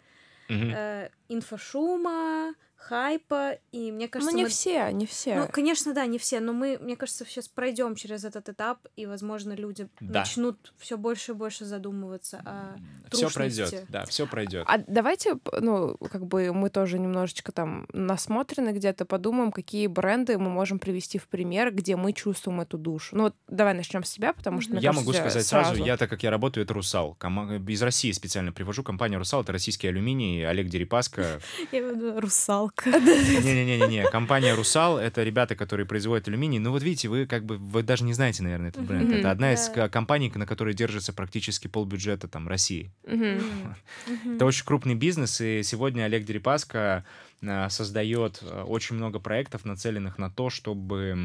[0.49, 0.73] Мгм.
[0.75, 5.35] э, инфошума, хайпа, и мне кажется, ну, не мы- все, не все.
[5.41, 9.05] Ну, конечно, да, не все, но мы, мне кажется, сейчас пройдем через этот этап, и,
[9.05, 10.21] возможно, люди Да.
[10.21, 12.77] начнут все больше и больше задумываться о
[13.11, 14.65] Все пройдет, да, все пройдет.
[14.69, 20.49] А давайте, ну, как бы мы тоже немножечко там насмотрены где-то, подумаем, какие бренды мы
[20.49, 23.17] можем привести в пример, где мы чувствуем эту душу.
[23.17, 25.97] Ну, вот давай начнем с себя, потому что, мне Я кажется, могу сказать сразу, я
[25.97, 27.17] так как я работаю, это Русал.
[27.19, 31.41] Кома- Из России специально привожу компанию Русал, это российский алюминий, Олег Дерипаска.
[31.73, 32.21] Я виду
[32.69, 32.91] русалка.
[33.01, 36.59] Не-не-не-не, компания Русал, это ребята, которые производят алюминий.
[36.59, 39.13] Ну вот видите, вы как бы, вы даже не знаете, наверное, этот бренд.
[39.13, 42.91] Это одна из компаний, на которой держится практически полбюджета там России.
[43.05, 47.05] Это очень крупный бизнес, и сегодня Олег Дерипаска
[47.47, 51.17] а, создает а, очень много проектов, нацеленных на то, чтобы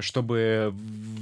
[0.00, 0.74] чтобы,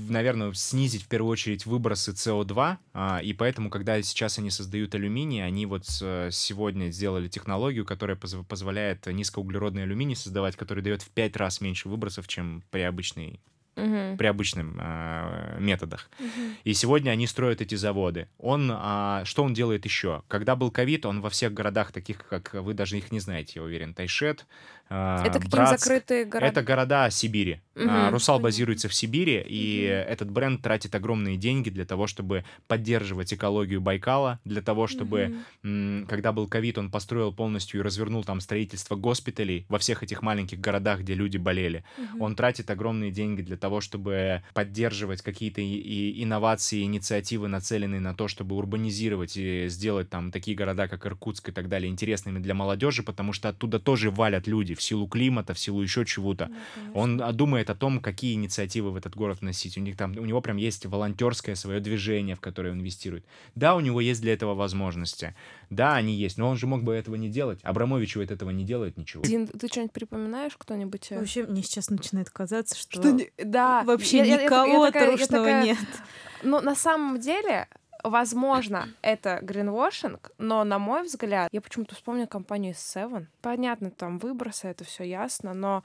[0.09, 5.45] наверное, снизить в первую очередь выбросы СО2, а, и поэтому, когда сейчас они создают алюминий,
[5.45, 11.11] они вот с- сегодня сделали технологию, которая позв- позволяет низкоуглеродный алюминий создавать, который дает в
[11.11, 13.41] пять раз меньше выбросов, чем при обычной
[13.77, 14.17] Мгм.
[14.19, 14.67] при обычных
[15.59, 16.11] методах.
[16.19, 16.57] Мгм.
[16.65, 18.29] И сегодня они строят эти заводы.
[18.39, 20.23] Он, а, что он делает еще?
[20.29, 23.63] Когда был ковид, он во всех городах, таких как вы даже их не знаете, я
[23.63, 24.47] уверен, Тайшет,
[24.91, 26.47] а, Это какие закрытые города?
[26.53, 27.61] это города Сибири.
[27.75, 28.43] А, Русал понятно.
[28.45, 34.39] базируется в Сибири, и этот бренд тратит огромные деньги для того, чтобы поддерживать экологию Байкала,
[34.45, 39.65] для того, чтобы, м, когда был ковид, он построил полностью и развернул там строительство госпиталей
[39.71, 41.85] во всех этих маленьких городах, где люди болели.
[41.97, 42.23] Мгм.
[42.23, 48.29] Он тратит огромные деньги для того, чтобы поддерживать какие-то и- инновации, инициативы, нацеленные на то,
[48.29, 53.03] чтобы урбанизировать и сделать там такие города, как Иркутск и так далее, интересными для молодежи,
[53.03, 56.47] потому что оттуда тоже валят люди в силу климата, в силу еще чего-то.
[56.47, 57.01] Да, конечно.
[57.01, 59.77] Он а, думает думает о том, какие инициативы в этот город вносить.
[59.77, 63.25] У них там, у него прям есть волонтерское свое движение, в которое он инвестирует.
[63.55, 65.35] Да, у него есть для этого возможности.
[65.75, 67.59] Да, они есть, но он же мог бы этого не делать.
[67.63, 69.23] Абрамович ведь этого не делает ничего.
[69.25, 71.11] Дин, ты что-нибудь припоминаешь кто-нибудь?
[71.13, 71.19] э?
[71.19, 74.93] Вообще, мне сейчас начинает казаться, что, Что не- да, вообще я- я- я- никого я
[74.93, 75.79] такая- я трушного такая, нет.
[76.43, 77.69] Ну, на самом деле,
[78.05, 83.27] возможно, это гринвошинг, но, на мой взгляд, я почему-то вспомнила компанию Seven.
[83.41, 85.83] Понятно, там выбросы, это все ясно, но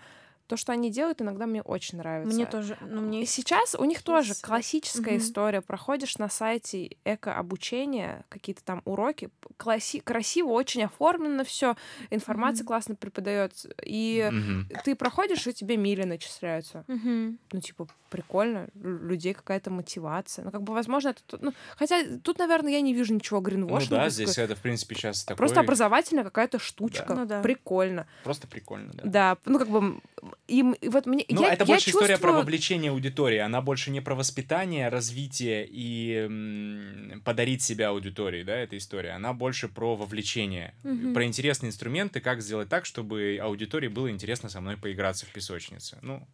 [0.47, 2.33] то, что они делают, иногда мне очень нравится.
[2.33, 5.17] Мне тоже, ну, мне И сейчас у них тоже классическая мгм.
[5.19, 5.61] история.
[5.61, 11.75] Проходишь на сайте эко-обучения, какие-то там уроки, класси- красиво, очень оформлено все,
[12.09, 12.67] информация Мгм.
[12.67, 13.69] классно преподается.
[13.83, 14.69] И Мгм.
[14.83, 16.83] ты проходишь, и тебе мили начисляются.
[16.87, 17.39] Мгм.
[17.51, 20.45] Ну, типа, прикольно, лю- людей какая-то мотивация.
[20.45, 21.37] Ну, как бы, возможно, это...
[21.41, 23.95] Ну, хотя тут, наверное, я не вижу ничего Ну гринвошинга.
[23.97, 25.37] да, здесь это, в принципе, сейчас такой...
[25.37, 27.13] Просто образовательная какая-то штучка.
[27.13, 27.41] Ну да.
[27.41, 28.07] Прикольно.
[28.23, 29.03] Просто прикольно, да.
[29.05, 29.99] Да, ну, как бы...
[30.47, 31.25] Им, вот мне...
[31.29, 33.37] Ну, я, это я больше история про чувствую- вовлечение аудитории.
[33.37, 39.11] Она больше не про воспитание, развитие и м, подарить себя аудитории, да, эта история.
[39.11, 41.13] Она больше про вовлечение, Мгм.
[41.13, 45.97] про интересные инструменты, как сделать так, чтобы аудитории было интересно со мной поиграться в песочнице.
[46.01, 46.25] Ну,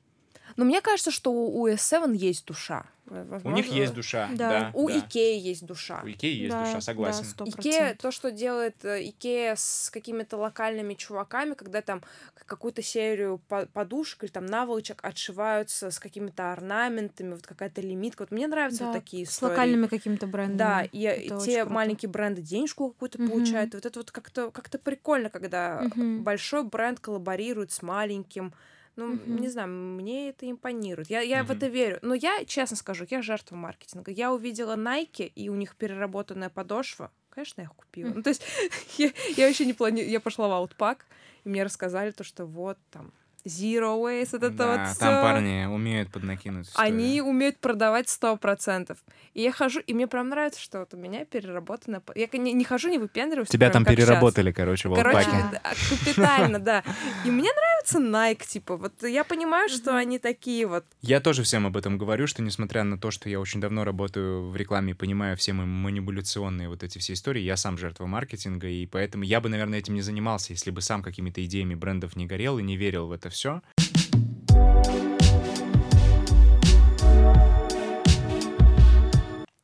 [0.55, 2.85] Но мне кажется, что у S7 есть душа.
[3.09, 4.49] у них Возможно, есть душа, Да.
[4.49, 4.71] да.
[4.73, 4.99] У да.
[4.99, 6.01] Икеи есть душа.
[6.03, 7.25] У Икеи есть Да, душа, да, согласен.
[7.25, 12.01] сто Икея, то, что делает э, Икея с какими-то локальными чуваками, когда там
[12.45, 18.21] какую-то серию по- подушек или там наволочек отшиваются с какими-то орнаментами, вот какая-то лимитка.
[18.23, 19.51] Вот мне нравятся вот Да, такие С истории.
[19.51, 20.57] локальными какими-то брендами.
[20.57, 21.73] Да, и, и те круто.
[21.73, 23.29] маленькие бренды денежку какую-то Мгм.
[23.31, 23.73] получают.
[23.73, 26.23] Вот это вот как-то как прикольно, когда Мгм.
[26.23, 28.53] большой бренд коллаборирует с маленьким.
[28.95, 29.35] Ну, Мгм.
[29.37, 31.09] не знаю, мне это импонирует.
[31.09, 31.57] Я, я в Мгм.
[31.57, 31.99] это верю.
[32.03, 34.11] Но я, честно скажу, я жертва маркетинга.
[34.11, 37.09] Я увидела Nike, и у них переработанная подошва.
[37.31, 38.07] Конечно, я их купила.
[38.09, 38.17] Мгм.
[38.17, 38.43] Ну, то есть
[38.99, 40.11] я, я вообще не планирую.
[40.11, 40.97] Я пошла в Outpack,
[41.43, 43.11] и мне рассказали то, что вот там
[43.45, 45.21] Zero Waste, вот это Да, вот там всё.
[45.21, 46.67] парни умеют поднакинуть.
[46.69, 46.93] историю.
[46.93, 48.99] Они умеют продавать сто процентов.
[49.33, 51.99] И я хожу, и мне прям нравится, что вот у меня переработанная...
[51.99, 53.49] по- Я не, не хожу, не выпендриваюсь.
[53.49, 56.83] Тебя прям там переработали, короче, в Короче, да, капитально, да.
[57.25, 60.86] И мне нравится Nike, типа, вот я понимаю, что они такие вот.
[61.01, 64.49] Я тоже всем об этом говорю, что несмотря на то, что я очень давно работаю
[64.49, 68.67] в рекламе и понимаю все мои манипуляционные вот эти все истории, я сам жертва маркетинга,
[68.67, 72.25] и поэтому я бы, наверное, этим не занимался, если бы сам какими-то идеями брендов не
[72.25, 73.61] горел и не верил в это все.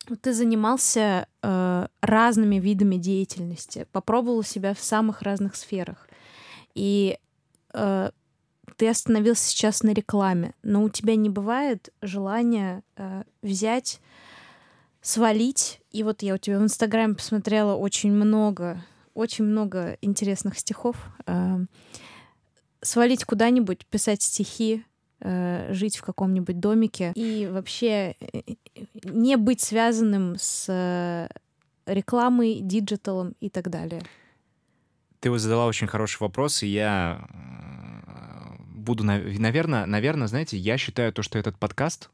[0.09, 6.09] Вот Ты занимался э, разными видами деятельности, попробовал себя в самых разных сферах.
[6.73, 7.17] И
[7.73, 8.11] э,
[8.77, 13.99] ты остановился сейчас на рекламе, но у тебя не бывает желания э, взять,
[15.01, 15.81] свалить.
[15.91, 20.97] И вот я у тебя в Инстаграме посмотрела очень много, очень много интересных стихов.
[21.25, 21.57] Э,
[22.81, 24.85] свалить куда-нибудь, писать стихи,
[25.21, 28.41] э, жить в каком-нибудь домике и вообще э,
[29.03, 31.27] не быть связанным с э,
[31.85, 34.01] рекламой, диджиталом и так далее.
[35.19, 37.27] Ты вот задала очень хороший вопрос, и я
[38.73, 42.09] буду, наверное, наверное, знаете, я считаю то, что этот подкаст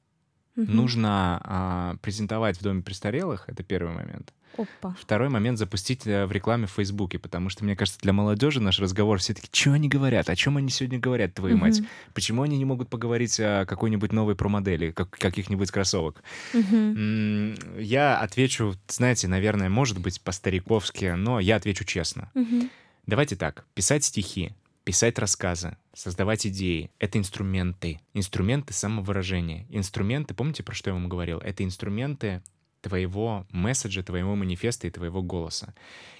[0.55, 0.73] Мгм.
[0.73, 4.33] нужно а, презентовать в Доме престарелых, это первый момент.
[4.57, 4.95] Опа.
[4.97, 8.79] Второй момент запустить э, в рекламе в Фейсбуке, потому что, мне кажется, для молодежи наш
[8.79, 11.79] разговор все таки что они говорят, о чем они сегодня говорят, твою мать?
[11.81, 11.89] Мгм.
[12.13, 16.23] Почему они не могут поговорить о какой-нибудь новой промодели, как, каких-нибудь кроссовок?
[16.53, 22.31] М, Я отвечу, знаете, наверное, может быть по-стариковски, но я отвечу честно.
[22.33, 22.69] Мгм.
[23.07, 24.53] Давайте так, писать стихи,
[24.83, 27.99] писать рассказы, создавать идеи— это инструменты.
[28.13, 29.65] Инструменты самовыражения.
[29.69, 31.39] Инструменты, помните, про что я вам говорил?
[31.39, 32.41] Это инструменты
[32.81, 35.73] твоего месседжа, твоего манифеста и твоего голоса.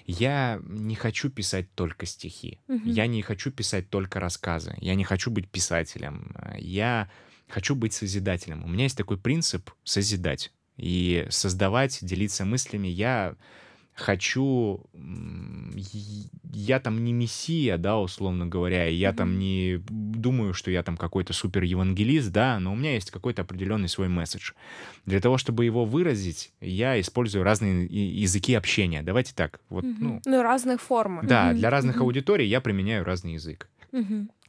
[0.04, 2.58] Я не хочу писать только стихи.
[2.66, 2.90] Мгм.
[2.90, 4.74] Я не хочу писать только рассказы.
[4.80, 6.34] Я не хочу быть писателем.
[6.58, 7.08] Я
[7.48, 8.64] хочу быть созидателем.
[8.64, 10.52] У меня есть такой принцип— созидать.
[10.76, 12.88] И создавать, делиться мыслями.
[12.88, 13.36] Я
[13.96, 14.84] хочу...
[16.52, 19.38] Я там не мессия, да, условно говоря, и я там Мгм.
[19.38, 23.88] не думаю, что я там какой-то супер евангелист, да, но у меня есть какой-то определенный
[23.88, 24.52] свой месседж.
[25.04, 29.02] Для того, чтобы его выразить, я использую разные языки общения.
[29.02, 29.96] Давайте так, вот, Мгм.
[30.00, 31.22] ну, Ну, и разные формы.
[31.26, 33.68] да, Мгм, для разных аудиторий я применяю разный язык.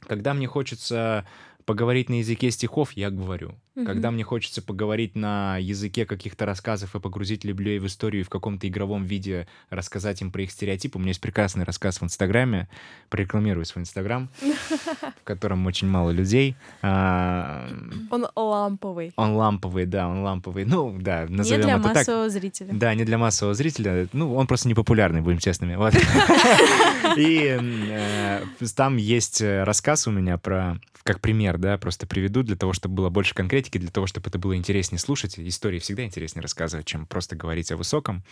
[0.00, 1.26] Когда мне хочется
[1.68, 3.50] поговорить на языке стихов, я говорю.
[3.76, 3.84] Mm-hmm.
[3.84, 8.30] Когда мне хочется поговорить на языке каких-то рассказов и погрузить людей в историю и в
[8.30, 10.96] каком-то игровом виде рассказать им про их стереотипы.
[10.96, 12.70] У меня есть прекрасный рассказ в Инстаграме.
[13.10, 16.56] Прорекламирую свой Инстаграм, в котором очень мало людей.
[16.80, 17.68] А,
[18.10, 19.12] он ламповый.
[19.16, 20.64] Он ламповый, да, он ламповый.
[20.64, 22.32] Ну, да, назовем Не для это массового так.
[22.32, 22.68] зрителя.
[22.72, 24.08] Да, не для массового зрителя.
[24.14, 25.76] Ну, он просто не популярный, будем честными.
[27.18, 28.42] И э,
[28.74, 33.08] там есть рассказ у меня про как пример, да, просто приведу для того, чтобы было
[33.08, 35.38] больше конкретики, для того, чтобы это было интереснее слушать.
[35.38, 38.22] Истории всегда интереснее рассказывать, чем просто говорить о высоком.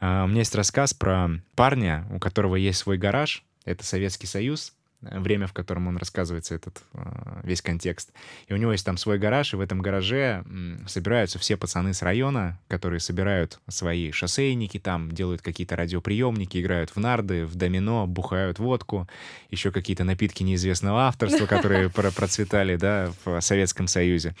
[0.00, 3.44] Uh, у меня есть рассказ про парня, у которого есть свой гараж.
[3.64, 8.12] Это Советский Союз время, в котором он рассказывается, этот э, весь контекст.
[8.48, 10.44] И у него есть там свой гараж, и в этом гараже
[10.86, 16.96] собираются все пацаны с района, которые собирают свои шоссейники там, делают какие-то радиоприемники, играют в
[16.96, 19.08] нарды, в домино, бухают водку,
[19.50, 24.34] еще какие-то напитки неизвестного авторства, которые процветали, да, в Советском Союзе.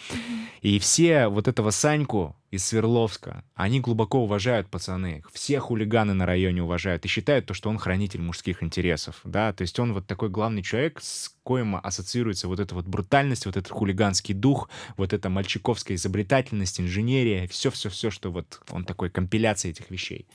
[0.60, 5.22] И все вот этого Саньку из Свердловска, они глубоко уважают пацаны.
[5.32, 9.62] Все хулиганы на районе уважают и считают то, что он хранитель мужских интересов, да, то
[9.62, 13.70] есть он вот такой главный человек, с коим ассоциируется вот эта вот брутальность, вот этот
[13.70, 20.26] хулиганский дух, вот эта мальчиковская изобретательность, инженерия, все-все-все, что вот он такой компиляция этих вещей.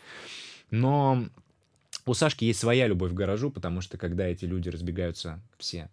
[0.69, 1.25] Но
[2.05, 5.89] у Сашки есть своя любовь к гаражу, потому что когда эти люди разбегаются все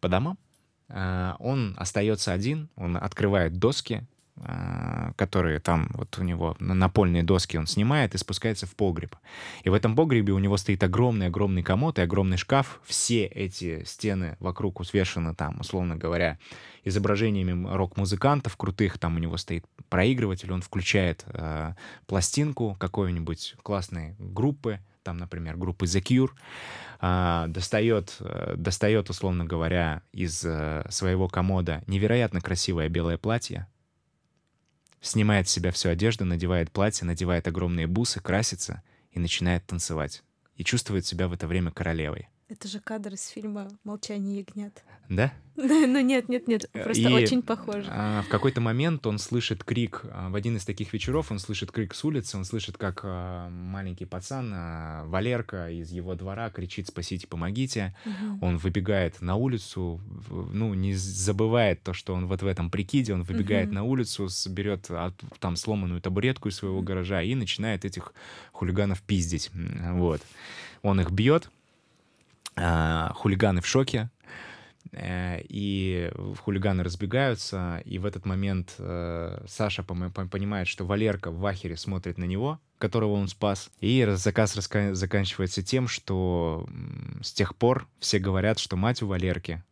[0.00, 0.38] по домам,
[0.88, 4.06] а, он остается один, он открывает доски,
[5.16, 9.14] которые там вот у него на напольные доски он снимает и спускается в погреб.
[9.62, 12.80] И в этом погребе у него стоит огромный-огромный комод и огромный шкаф.
[12.84, 16.38] Все эти стены вокруг усвешены там, условно говоря,
[16.84, 18.98] изображениями рок-музыкантов крутых.
[18.98, 21.74] Там у него стоит проигрыватель, он включает э,
[22.06, 26.30] пластинку какой-нибудь классной группы, там, например, группы The Cure,
[27.00, 33.66] э, достает, э, достает, условно говоря, из э, своего комода невероятно красивое белое платье,
[35.02, 40.22] снимает с себя всю одежду, надевает платье, надевает огромные бусы, красится и начинает танцевать.
[40.56, 42.28] И чувствует себя в это время королевой.
[42.52, 44.84] Это же кадр из фильма «Молчание ягнят».
[45.08, 45.32] Да?
[45.56, 47.86] Ну нет, нет, нет, просто и, очень похоже.
[47.90, 51.72] А, в какой-то момент он слышит крик, а, в один из таких вечеров он слышит
[51.72, 56.88] крик с улицы, он слышит, как а, маленький пацан, а, Валерка из его двора кричит
[56.88, 57.94] «Спасите, помогите!».
[58.04, 58.46] Угу.
[58.46, 60.00] Он выбегает на улицу,
[60.30, 63.74] ну, не забывает то, что он вот в этом прикиде, он выбегает угу.
[63.74, 64.90] на улицу, берет
[65.38, 68.12] там сломанную табуретку из своего гаража и начинает этих
[68.52, 69.50] хулиганов пиздить.
[69.54, 70.20] Вот.
[70.82, 71.50] Он их бьет,
[72.56, 74.10] хулиганы в шоке,
[74.92, 81.76] Э, и хулиганы разбегаются, и в этот момент э, Саша понимает, что Валерка в Вахере
[81.76, 86.68] смотрит на него, которого он спас, и заказ заканчивается тем, что
[87.22, 89.62] с тех пор все говорят, что мать у Валерки,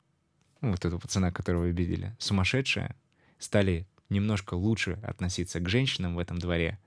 [0.62, 2.96] ну, вот этого пацана, которого вы видели, сумасшедшая,
[3.38, 6.78] стали немножко лучше относиться к женщинам в этом дворе,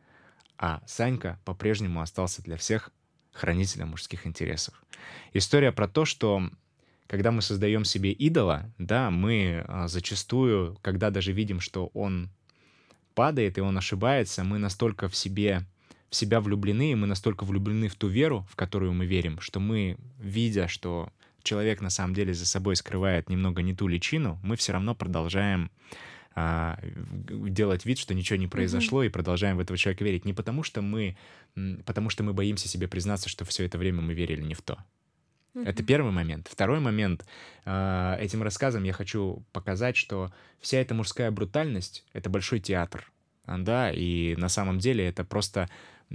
[0.58, 2.90] а Санька по-прежнему остался для всех
[3.34, 4.82] хранителем мужских интересов.
[5.34, 6.50] История про то, что
[7.08, 12.30] когда мы создаем себе идола, да, мы а, зачастую, когда даже видим, что он
[13.14, 15.66] падает и он ошибается, мы настолько в себе
[16.10, 19.60] в себя влюблены, и мы настолько влюблены в ту веру, в которую мы верим, что
[19.60, 21.10] мы, видя, что
[21.42, 25.72] человек на самом деле за собой скрывает немного не ту личину, мы все равно продолжаем
[26.36, 29.08] а, делать вид, что ничего не произошло, mm-hmm.
[29.08, 30.26] и продолжаем в этого человека верить.
[30.26, 31.18] Не потому что мы,
[31.86, 34.78] потому что мы боимся себе признаться, что все это время мы верили не в то.
[35.54, 35.68] Mm-hmm.
[35.68, 36.48] Это первый момент.
[36.52, 37.26] Второй момент.
[37.66, 43.12] Э, этим рассказом я хочу показать, что вся эта мужская брутальность— это большой театр.
[43.46, 45.70] Да, и на самом деле это просто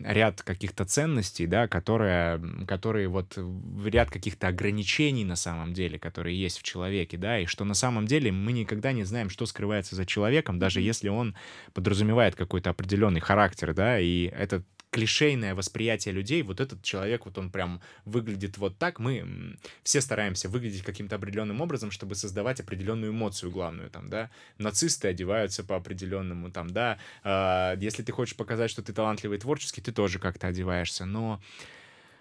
[0.05, 3.39] ряд каких-то ценностей, да, которые, которые вот
[3.85, 8.07] ряд каких-то ограничений на самом деле, которые есть в человеке, да, и что на самом
[8.07, 11.35] деле мы никогда не знаем, что скрывается за человеком, даже если он
[11.75, 17.51] подразумевает какой-то определенный характер, да, и этот клишейное восприятие людей, вот этот человек, вот он
[17.51, 23.51] прям выглядит вот так, мы все стараемся выглядеть каким-то определенным образом, чтобы создавать определенную эмоцию
[23.51, 28.83] главную, там, да, нацисты одеваются по определенному, там, да, э, если ты хочешь показать, что
[28.83, 31.41] ты талантливый творческий, ты тоже как-то одеваешься, но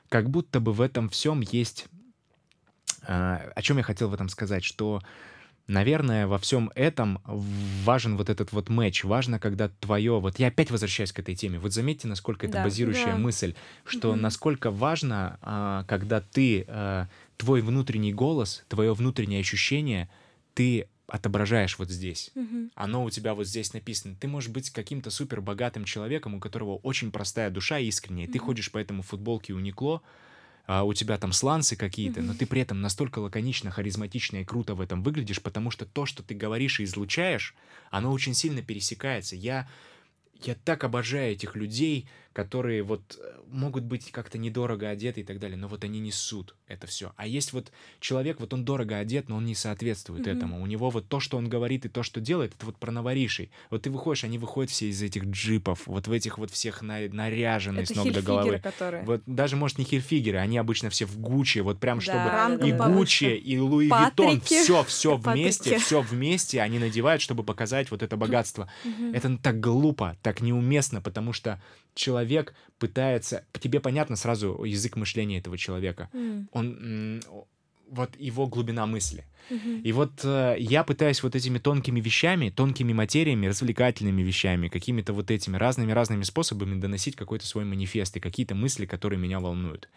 [0.10, 1.88] как будто бы в этом всем есть,
[3.04, 5.02] э, о чем я хотел в этом сказать, что
[5.68, 7.22] наверное, во всем этом
[7.84, 9.04] важен вот этот вот матч.
[9.04, 10.20] Важно, когда твое...
[10.20, 11.60] Вот я опять возвращаюсь к этой теме.
[11.60, 13.18] Вот заметьте, насколько это да, базирующая да.
[13.18, 13.54] мысль,
[13.86, 14.20] что mm-hmm.
[14.20, 16.66] насколько важно, а, когда ты...
[16.68, 17.08] А,
[17.38, 20.10] твой внутренний голос, твое внутреннее ощущение,
[20.54, 22.32] ты отображаешь вот здесь.
[22.36, 22.72] Mm-hmm.
[22.76, 24.16] Оно у тебя вот здесь написано.
[24.20, 28.28] Ты можешь быть каким-то супер богатым человеком, у которого очень простая душа искренняя.
[28.28, 28.32] Mm-hmm.
[28.32, 30.02] Ты ходишь по этому футболке Уникло,
[30.68, 34.76] а у тебя там сланцы какие-то, но ты при этом настолько лаконично, харизматично и круто
[34.76, 37.56] в этом выглядишь, потому что то, что ты говоришь и излучаешь,
[37.90, 39.38] оно очень сильно пересекается.
[39.38, 39.68] Я
[40.44, 42.08] я так обожаю этих людей,
[42.38, 46.54] которые вот э, могут быть как-то недорого одеты и так далее, но вот они несут
[46.68, 47.12] это все.
[47.16, 50.38] А есть вот человек, вот он дорого одет, но он не соответствует mm-hmm.
[50.38, 50.62] этому.
[50.62, 53.50] У него вот то, что он говорит и то, что делает, это вот про новоришей.
[53.72, 57.00] Вот ты выходишь, они выходят все из этих джипов, вот в этих вот всех на,
[57.08, 58.60] наряженные это с ног до головы.
[58.60, 59.04] Которые...
[59.04, 62.72] Вот даже, может, не хильфигеры, они обычно все в Гуччи, вот прям, чтобы да, и
[62.72, 68.16] Гуччи, и Луи Виттон, все, все вместе, все вместе они надевают, чтобы показать вот это
[68.16, 68.70] богатство.
[68.86, 69.16] Mm-hmm.
[69.16, 71.60] Это так глупо, так неуместно, потому что
[71.96, 72.27] человек
[72.80, 73.46] пытается...
[73.60, 76.10] Тебе понятно сразу язык мышления этого человека.
[76.14, 76.48] Mm.
[76.52, 77.22] Он...
[77.90, 79.24] Вот его глубина мысли.
[79.50, 79.82] Mm-hmm.
[79.84, 85.32] И вот э, я пытаюсь вот этими тонкими вещами, тонкими материями, развлекательными вещами, какими-то вот
[85.32, 89.88] этими разными-разными способами доносить какой-то свой манифест и какие-то мысли, которые меня волнуют.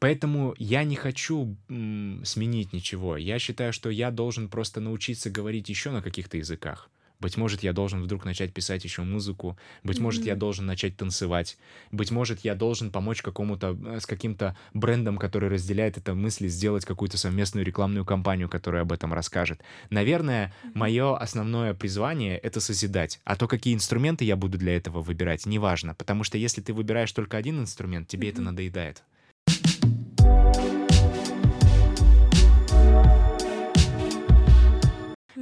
[0.00, 3.16] Поэтому я не хочу м, сменить ничего.
[3.16, 6.90] Я считаю, что я должен просто научиться говорить еще на каких-то языках.
[7.22, 9.56] Быть может, я должен вдруг начать писать еще музыку.
[9.84, 10.02] Быть mm-hmm.
[10.02, 11.56] может, я должен начать танцевать.
[11.92, 16.84] Быть может, я должен помочь какому-то э, с каким-то брендом, который разделяет это мысли, сделать
[16.84, 19.60] какую-то совместную рекламную кампанию, которая об этом расскажет.
[19.88, 20.70] Наверное, mm-hmm.
[20.74, 23.20] мое основное призвание— это созидать.
[23.22, 25.94] А то, какие инструменты я буду для этого выбирать, неважно.
[25.94, 28.32] Потому что если ты выбираешь только один инструмент, тебе mm-hmm.
[28.32, 29.04] это надоедает.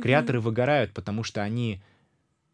[0.01, 1.83] Креаторы выгорают, потому что они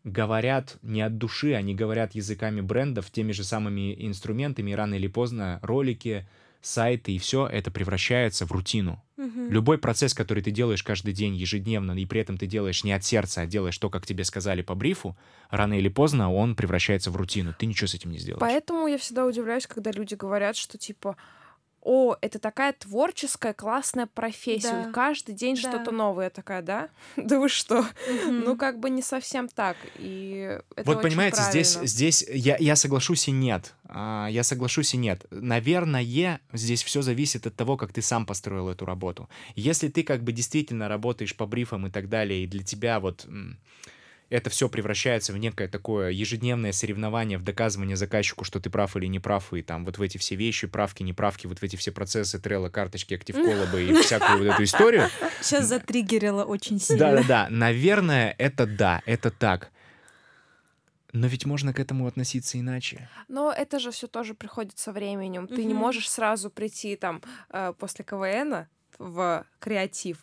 [0.05, 5.09] говорят не от души, они говорят языками брендов, теми же самыми инструментами, и рано или
[5.09, 6.27] поздно ролики,
[6.67, 9.03] сайты и все это превращается в рутину.
[9.17, 9.49] Угу.
[9.49, 13.05] Любой процесс, который ты делаешь каждый день, ежедневно, и при этом ты делаешь не от
[13.05, 15.17] сердца, а делаешь то, как тебе сказали по брифу,
[15.51, 17.55] рано или поздно он превращается в рутину.
[17.59, 18.41] Ты ничего с этим не сделаешь.
[18.41, 21.17] Поэтому я всегда удивляюсь, когда люди говорят, что типа
[21.87, 24.87] о, это такая творческая, классная профессия.
[24.87, 24.93] Да.
[24.93, 25.61] Каждый день да.
[25.61, 26.31] что-то новое.
[26.31, 26.89] Такая, да?
[27.17, 27.79] да вы что?
[27.79, 28.33] Угу.
[28.33, 29.77] Ну, как бы не совсем так.
[29.97, 31.65] И это вот понимаете, правильно.
[31.65, 33.73] здесь, здесь я, я соглашусь и нет.
[33.85, 35.27] А, я соглашусь и нет.
[35.31, 39.29] Наверное, здесь все зависит от того, как ты сам построил эту работу.
[39.55, 43.29] Если ты как бы действительно работаешь по брифам и так далее, и для тебя вот
[44.29, 49.07] это все превращается в некое такое ежедневное соревнование в доказывание заказчику, что ты прав или
[49.07, 51.93] не прав, и там вот в эти все вещи, правки, неправки, вот в эти все
[51.93, 55.09] процессы, трелла, карточки, актив коллаба и всякую вот эту историю.
[55.41, 57.13] Сейчас затриггерила очень сильно.
[57.13, 59.71] Да-да-да, наверное, это да, это так.
[61.13, 63.09] Но ведь можно к этому относиться иначе.
[63.29, 65.47] Но это же все тоже приходит со временем.
[65.47, 68.67] Ты не можешь сразу прийти там э, после КВН
[68.99, 70.19] в креатив.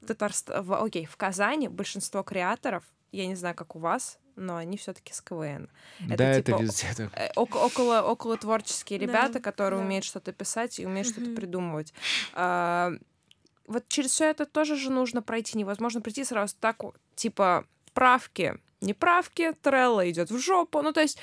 [0.00, 0.50] В Татарст...
[0.50, 5.12] в, окей, в Казани большинство креаторов я не знаю, как у вас, но они все-таки
[5.12, 5.68] с КВН.
[6.08, 7.10] Это, да, типа, это везде так.
[7.14, 9.86] Э, около, около творческие ребята, да, которые да.
[9.86, 11.92] умеют что-то писать и умеют что-то придумывать.
[12.32, 12.92] А,
[13.66, 15.58] вот через все это тоже же нужно пройти.
[15.58, 16.82] Невозможно прийти сразу так,
[17.14, 20.82] типа, правки, неправки, Трелла идет в жопу.
[20.82, 21.18] Ну, то есть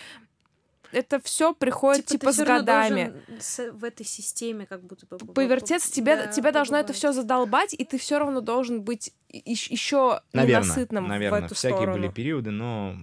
[0.92, 3.14] это все приходит типа, типа с годами.
[3.40, 7.74] С, в этой системе как будто бы повертеться, тебе да, тебя должно это все задолбать,
[7.74, 11.98] и ты все равно должен быть еще ненасытным наверное, в эту всякие сторону.
[11.98, 12.96] были периоды, но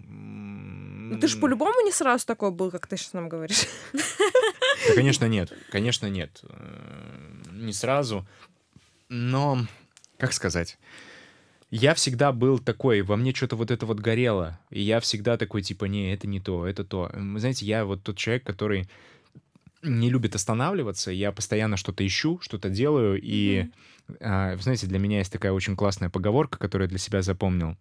[1.08, 3.66] ну, ты же по-любому не сразу такой был, как ты сейчас нам говоришь.
[3.92, 5.52] Да, конечно, нет.
[5.70, 6.40] Конечно, нет.
[6.42, 7.16] Э,
[7.52, 8.26] не сразу.
[9.08, 9.60] Но,
[10.18, 10.78] как сказать,
[11.70, 15.62] я всегда был такой, во мне что-то вот это вот горело, и я всегда такой,
[15.62, 17.10] типа, не, это не то, это то.
[17.12, 18.88] Вы знаете, я вот тот человек, который
[19.82, 24.16] не любит останавливаться, я постоянно что-то ищу, что-то делаю, и, mm-hmm.
[24.20, 27.76] а, знаете, для меня есть такая очень классная поговорка, которую я для себя запомнил.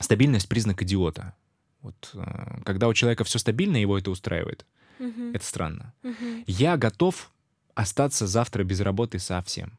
[0.00, 1.34] Стабильность— признак идиота.
[1.82, 4.66] Вот, а, когда у человека все стабильно, его это устраивает.
[4.98, 5.34] Mm-hmm.
[5.34, 5.94] Это странно.
[6.02, 6.44] Mm-hmm.
[6.46, 7.30] Я готов
[7.74, 9.78] остаться завтра без работы совсем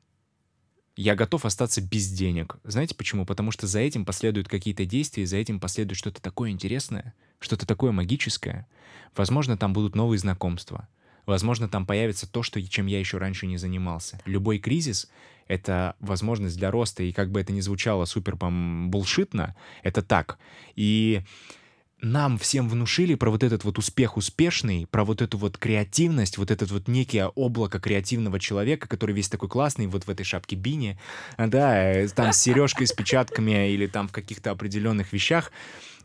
[1.02, 2.58] я готов остаться без денег.
[2.66, 3.26] Знаете почему?
[3.26, 7.94] Потому что за этим последуют какие-то действия, за этим последует что-то такое интересное, что-то такое
[7.94, 8.68] магическое.
[9.16, 10.90] Возможно, там будут новые знакомства.
[11.26, 14.20] Возможно, там появится то, что, чем я еще раньше не занимался.
[14.26, 15.10] Любой кризис—
[15.48, 20.38] это возможность для роста, и как бы это ни звучало супер булшитно, это так.
[20.76, 21.22] И
[22.02, 26.52] нам всем внушили про вот этот вот успех успешный, про вот эту вот креативность, вот
[26.52, 30.98] этот вот некий облако креативного человека, который весь такой классный, вот в этой шапке Бини,
[31.38, 35.52] да, э, там с сережкой, с печатками или там в каких-то определенных вещах.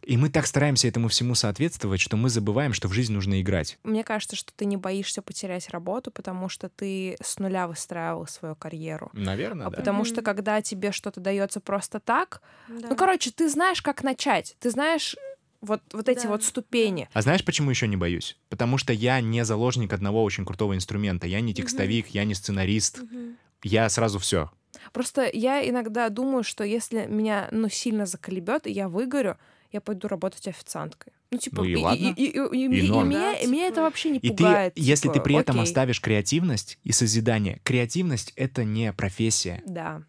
[0.03, 3.79] И мы так стараемся этому всему соответствовать, что мы забываем, что в жизнь нужно играть.
[3.85, 8.55] Мне кажется, что ты не боишься потерять работу, потому что ты с нуля выстраивал свою
[8.55, 9.11] карьеру.
[9.15, 9.79] Наверное, а да.
[9.79, 12.89] Потому что когда тебе что-то дается просто так, да.
[12.91, 14.57] ну, короче, ты знаешь, как начать.
[14.61, 15.17] Ты знаешь,
[15.65, 16.29] вот, вот эти да.
[16.29, 17.09] вот ступени.
[17.13, 18.37] А знаешь, почему еще не боюсь?
[18.49, 21.27] Потому что я не заложник одного очень крутого инструмента.
[21.27, 22.15] Я не текстовик, угу.
[22.15, 23.01] я не сценарист.
[23.01, 23.35] Угу.
[23.65, 24.51] Я сразу все.
[24.93, 29.39] Просто я иногда думаю, что если меня, ну, сильно заколебет, и я выгорю,
[29.73, 31.13] я пойду работать официанткой.
[31.31, 32.05] Ну, типа, ну, и, и, ладно.
[32.05, 33.51] И, и, и, и, и, и, меня, да, типа...
[33.51, 34.75] меня это вообще не и пугает.
[34.75, 35.65] Ты, типа, если ты при этом окей.
[35.65, 39.63] оставишь креативность и созидание, креативность— это не профессия.
[39.67, 40.05] Да.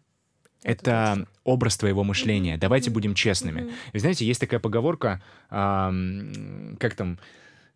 [0.66, 2.54] Это, образ твоего мышления.
[2.54, 2.60] Mm-hmm.
[2.60, 2.94] Давайте mm-hmm.
[2.94, 3.60] будем честными.
[3.60, 3.72] Mm-hmm.
[3.92, 7.18] Вы знаете, есть такая поговорка, э, как там,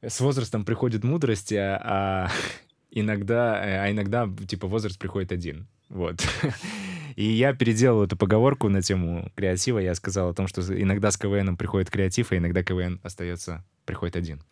[0.03, 2.31] с возрастом приходит мудрость, а, а
[2.91, 5.69] иногда, а иногда, типа, возраст приходит один.
[5.89, 6.27] Вот.
[7.17, 9.79] И я переделал эту поговорку на тему креатива.
[9.79, 14.17] Я сказал о том, что иногда с КВНом приходит креатив, а иногда КВН остается, приходит
[14.17, 14.43] один.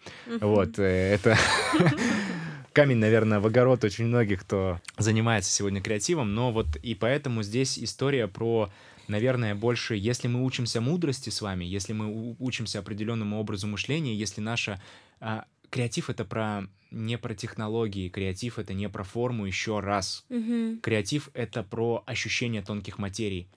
[0.40, 1.36] Вот, э, это
[2.72, 7.78] камень, наверное, в огород очень многих, кто занимается сегодня креативом, но вот и поэтому здесь
[7.78, 8.70] история про
[9.08, 14.40] наверное, больше, если мы учимся мудрости с вами, если мы учимся определенному образу мышления, если
[14.40, 14.80] наша
[15.20, 20.24] а, креатив это про не про технологии, креатив это не про форму еще раз.
[20.30, 20.78] Угу.
[20.82, 23.48] Креатив это про ощущение тонких материй.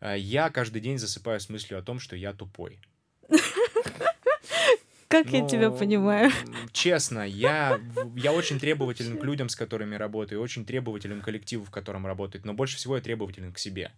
[0.00, 2.78] А, я каждый день засыпаю с мыслью о том, что я тупой.
[5.10, 6.30] Как ну, я тебя понимаю?
[6.70, 7.80] Честно, я,
[8.14, 12.44] я очень требователен к людям, с которыми работаю, очень требователен к коллективу, в котором работает,
[12.44, 13.90] но больше всего я требователен к себе.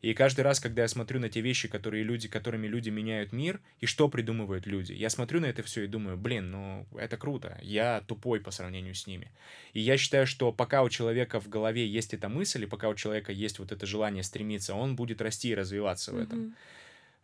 [0.00, 3.60] И каждый раз, когда я смотрю на те вещи, которые люди, которыми люди меняют мир,
[3.80, 7.58] и что придумывают люди, я смотрю на это все и думаю, блин, ну это круто,
[7.60, 9.30] я тупой по сравнению с ними.
[9.74, 12.94] И я считаю, что пока у человека в голове есть эта мысль, и пока у
[12.94, 16.54] человека есть вот это желание стремиться, он будет расти и развиваться в этом.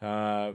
[0.00, 0.54] А...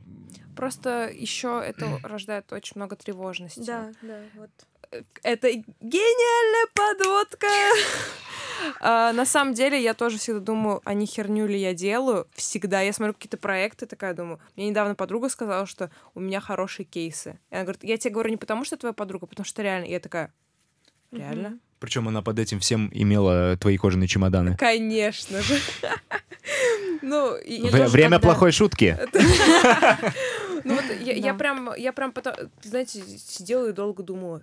[0.56, 3.60] Просто еще это рождает очень много тревожности.
[3.66, 4.50] Да, да, вот.
[4.91, 7.48] Э, это гениальная подводка.
[8.80, 12.28] а, на самом деле, я тоже всегда думаю, а не херню ли я делаю?
[12.34, 12.82] Всегда.
[12.82, 14.39] Я смотрю какие-то проекты, такая думаю.
[14.56, 17.39] Мне недавно подруга сказала, что у меня хорошие кейсы.
[17.52, 19.86] И она говорит, я тебе говорю не потому, что твоя подруга, а потому что реально.
[19.86, 20.34] И я такая,
[21.12, 21.60] реально?
[21.86, 24.57] Причем она под этим всем имела твои кожаные чемоданы.
[24.57, 25.59] Конечно же.
[27.03, 27.38] Ну,
[27.88, 28.97] Время плохой шутки.
[30.63, 32.33] Ну вот я прям, я прям потом,
[32.63, 34.41] знаете, сидела и долго думала,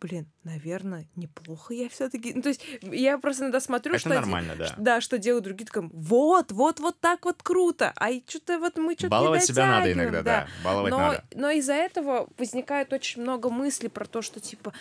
[0.00, 2.32] блин, наверное, неплохо я все-таки.
[2.34, 4.74] Ну, то есть я просто иногда смотрю, Это что нормально, да.
[4.78, 7.92] Да, что делают другие, таком, вот, вот, вот так вот круто.
[7.96, 10.22] А что-то вот мы что-то Баловать себя надо иногда, да.
[10.22, 10.48] да.
[10.64, 11.24] Баловать но, надо.
[11.34, 14.72] Но из-за этого возникает очень много мыслей про то, что типа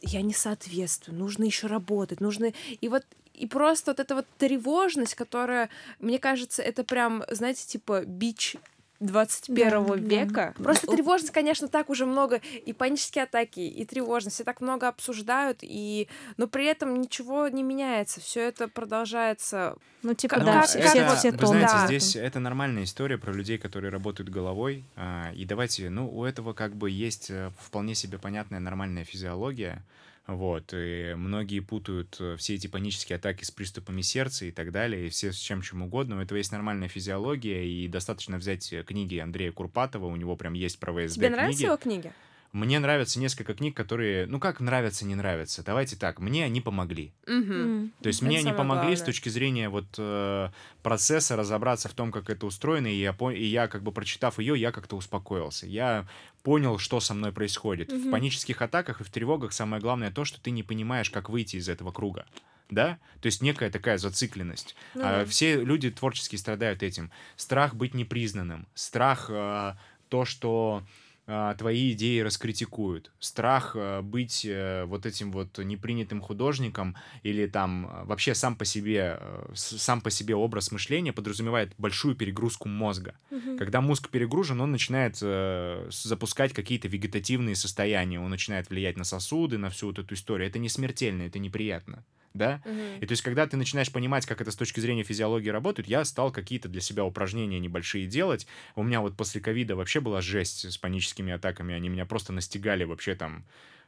[0.00, 2.52] я не соответствую, нужно еще работать, нужно...
[2.80, 3.04] И вот
[3.34, 8.56] и просто вот эта вот тревожность, которая, мне кажется, это прям, знаете, типа бич
[9.02, 10.54] 21 да, века.
[10.56, 10.64] Да.
[10.64, 15.58] Просто тревожность, конечно, так уже много, и панические атаки, и тревожность, все так много обсуждают,
[15.62, 16.08] и...
[16.36, 19.76] но при этом ничего не меняется, все это продолжается.
[20.02, 21.86] Ну, типа, как, да, как, это, как, все Вы знаете, да.
[21.86, 26.52] здесь это нормальная история про людей, которые работают головой, а, и давайте, ну, у этого
[26.52, 29.82] как бы есть э, вполне себе понятная нормальная физиология,
[30.26, 35.06] вот, и многие путают э, все эти панические атаки с приступами сердца и так далее,
[35.06, 36.18] и все с чем чем угодно.
[36.18, 40.52] У этого есть нормальная физиология, и достаточно взять э, книги Андрея Курпатова, у него прям
[40.52, 41.36] есть про ВСД Тебе книги.
[41.36, 42.12] нравятся его книги?
[42.52, 45.62] Мне нравятся несколько книг, которые, ну как нравятся, не нравятся.
[45.64, 47.14] Давайте так, мне они помогли.
[47.26, 47.90] Угу.
[48.02, 48.96] То есть это мне они помогли главное.
[48.96, 50.50] с точки зрения вот э,
[50.82, 54.60] процесса разобраться в том, как это устроено, и я, и я как бы прочитав ее,
[54.60, 55.66] я как-то успокоился.
[55.66, 56.06] Я
[56.42, 57.90] понял, что со мной происходит.
[57.90, 58.08] Угу.
[58.08, 61.56] В панических атаках и в тревогах самое главное то, что ты не понимаешь, как выйти
[61.56, 62.26] из этого круга
[62.72, 64.74] да, то есть некая такая зацикленность.
[64.94, 67.10] Ну, а, все люди творчески страдают этим.
[67.36, 69.76] Страх быть непризнанным, страх а,
[70.08, 70.82] то, что
[71.26, 73.12] твои идеи раскритикуют.
[73.20, 78.64] Страх а, быть а, вот этим вот непринятым художником или там а, вообще сам по
[78.64, 83.14] себе, а, сам по себе образ мышления подразумевает большую перегрузку мозга.
[83.30, 83.56] Угу.
[83.56, 89.58] Когда мозг перегружен, он начинает а, запускать какие-то вегетативные состояния, он начинает влиять на сосуды,
[89.58, 90.48] на всю вот эту историю.
[90.48, 92.04] Это не смертельно, это неприятно
[92.34, 92.60] да?
[92.64, 93.02] Угу.
[93.02, 96.04] И то есть, когда ты начинаешь понимать, как это с точки зрения физиологии работает, я
[96.04, 98.46] стал какие-то для себя упражнения небольшие делать.
[98.74, 102.84] У меня вот после ковида вообще была жесть с паническими атаками, они меня просто настигали
[102.84, 103.44] вообще там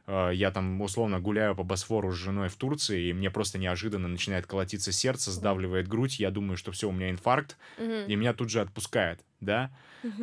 [0.07, 4.07] э, я там условно гуляю по Босфору с женой в Турции, и мне просто неожиданно
[4.07, 7.91] начинает колотиться сердце, сдавливает грудь, я думаю, что все, у меня инфаркт, угу.
[8.07, 9.19] и меня тут же отпускает.
[9.39, 9.71] Да,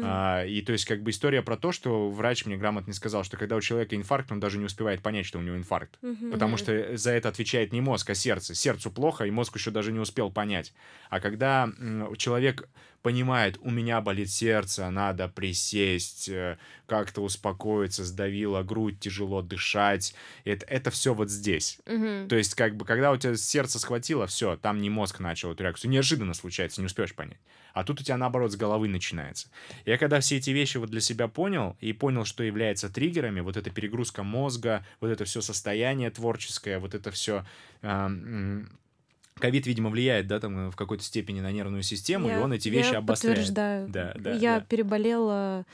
[0.02, 3.36] а, и то есть как бы история про то, что врач мне грамотно сказал, что
[3.36, 5.98] когда у человека инфаркт, он даже не успевает понять, что у него инфаркт,
[6.30, 8.54] потому что за это отвечает не мозг, а сердце.
[8.54, 10.72] Сердцу плохо, и мозг еще даже не успел понять.
[11.10, 11.68] А когда
[12.16, 12.68] человек
[13.02, 16.56] понимает, у меня болит сердце, надо присесть, э,
[16.86, 20.14] как-то успокоиться, сдавила грудь, тяжело дышать.
[20.44, 21.78] Это, это все вот здесь.
[21.86, 22.28] Мгм.
[22.28, 25.64] То есть, как бы, когда у тебя сердце схватило, все, там не мозг начал эту
[25.64, 25.90] реакцию.
[25.90, 27.40] Неожиданно случается, не успеешь понять.
[27.72, 29.48] А тут у тебя, наоборот, с головы начинается.
[29.84, 33.56] Я когда все эти вещи вот для себя понял, и понял, что является триггерами, вот
[33.56, 37.44] эта перегрузка мозга, вот это все состояние творческое, вот это все...
[39.36, 42.68] Ковид, видимо, влияет, да, там, в какой-то степени на нервную систему, и Я- он эти
[42.68, 43.38] вещи я обостряет.
[43.38, 43.88] подтверждаю.
[43.88, 44.66] Да, да, я да.
[44.66, 45.64] переболела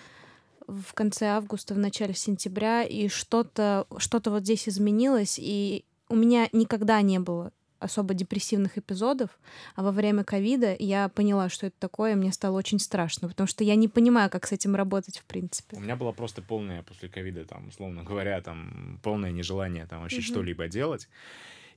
[0.66, 6.48] в конце августа, в начале сентября, и что-то что вот здесь изменилось, и у меня
[6.52, 9.30] никогда не было особо депрессивных эпизодов,
[9.74, 13.46] а во время ковида я поняла, что это такое, и мне стало очень страшно, потому
[13.46, 15.76] что я не понимаю, как с этим работать в принципе.
[15.76, 20.18] У меня было просто полное после ковида, там, условно говоря, там, полное нежелание там вообще
[20.18, 20.26] Мгм.
[20.26, 21.08] что-либо делать.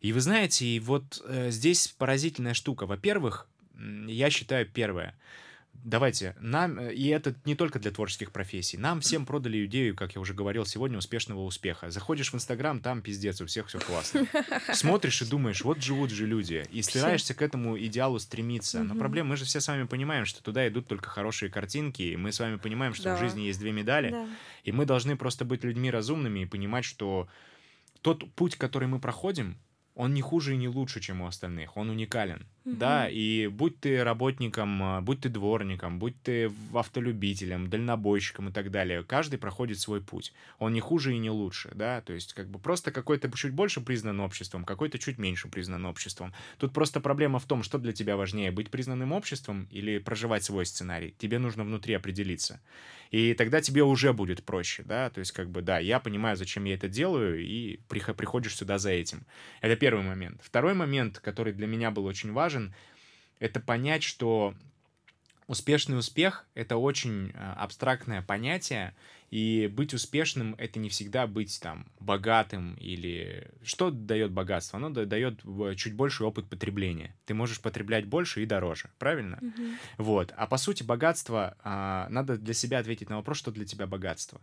[0.02, 2.86] И вы знаете, и вот э, здесь поразительная штука.
[2.86, 3.48] Во-первых,
[4.08, 5.16] я считаю первое.
[5.84, 10.14] Давайте, нам, э, и это не только для творческих профессий, нам всем продали идею, как
[10.16, 11.90] я уже говорил сегодня, успешного успеха.
[11.90, 14.28] Заходишь в Инстаграм, там пиздец, у всех все классно.
[14.74, 18.84] Смотришь и думаешь, вот живут же люди, и стараешься к этому идеалу стремиться.
[18.84, 22.16] Но проблема, мы же все с вами понимаем, что туда идут только хорошие картинки, и
[22.16, 23.16] мы с вами понимаем, что Да.
[23.16, 24.28] в жизни есть две медали, Да.
[24.64, 27.28] и мы должны просто быть людьми разумными и понимать, что
[28.02, 29.58] тот путь, который мы проходим,
[29.96, 31.76] он не хуже и не лучше, чем у остальных.
[31.76, 32.46] Он уникален.
[32.66, 32.78] Мгм.
[32.78, 38.72] Да, и будь ты работником, а, будь ты дворником, будь ты автолюбителем, дальнобойщиком и так
[38.72, 40.34] далее, каждый проходит свой путь.
[40.58, 43.82] Он не хуже и не лучше, да, то есть как бы просто какой-то чуть больше
[43.82, 46.34] признан обществом, какой-то чуть меньше признан обществом.
[46.58, 50.66] Тут просто проблема в том, что для тебя важнее, быть признанным обществом или проживать свой
[50.66, 51.14] сценарий.
[51.18, 52.62] Тебе нужно внутри определиться.
[53.12, 56.64] И тогда тебе уже будет проще, да, то есть как бы, да, я понимаю, зачем
[56.66, 59.26] я это делаю, и прихо- приходишь сюда за этим.
[59.62, 60.42] Это первый момент.
[60.44, 62.51] Второй момент, который для меня был очень важен,
[63.40, 64.54] это понять, что
[65.48, 68.96] успешный успех— это очень а, абстрактное понятие,
[69.32, 73.50] и быть успешным— это не всегда быть там богатым или...
[73.64, 74.78] Что дает богатство?
[74.78, 77.16] Оно да- дает в- чуть больший опыт потребления.
[77.26, 79.40] Ты можешь потреблять больше и дороже, правильно?
[79.42, 79.78] Мгм.
[79.98, 80.34] Вот.
[80.38, 84.42] А по сути, богатство, а, надо для себя ответить на вопрос, что для тебя богатство.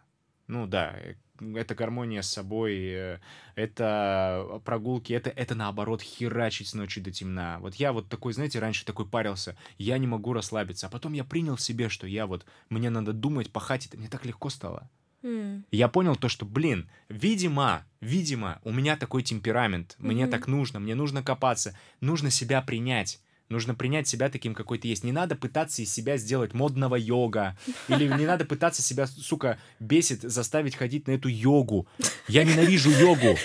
[0.48, 1.14] Ну да, э,
[1.54, 3.18] это гармония с собой, э,
[3.54, 7.58] это прогулки, это, это наоборот херачить с ночи до темна.
[7.60, 11.24] Вот я вот такой, знаете, раньше такой парился, я не могу расслабиться, а потом я
[11.24, 14.90] принял в себе, что я вот, мне надо думать, пахать, это мне так легко стало.
[15.22, 20.30] И Я понял то, что, блин, видимо, видимо, у меня такой темперамент, мне Мгм.
[20.30, 23.20] так нужно, мне нужно копаться, нужно себя принять.
[23.48, 25.04] Нужно принять себя таким, какой ты есть.
[25.04, 27.56] Не надо пытаться из себя сделать модного йога.
[27.88, 31.88] Или не надо пытаться себя, сука, бесит заставить ходить на эту йогу.
[32.28, 33.38] Я ненавижу йогу.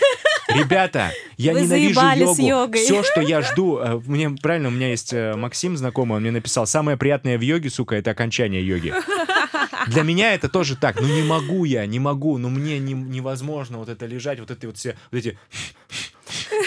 [0.49, 2.41] Ребята, я Вы ненавижу с йогу.
[2.47, 2.83] йогой.
[2.83, 6.31] Все, что я жду, э, мне правильно, у меня есть э, Максим знакомый, он мне
[6.31, 8.93] написал, самое приятное в йоге, сука, это окончание йоги.
[9.87, 10.99] Для меня это тоже так.
[10.99, 14.65] Ну не могу я, не могу, ну мне не- невозможно вот это лежать, вот эти
[14.65, 15.37] вот все, вот эти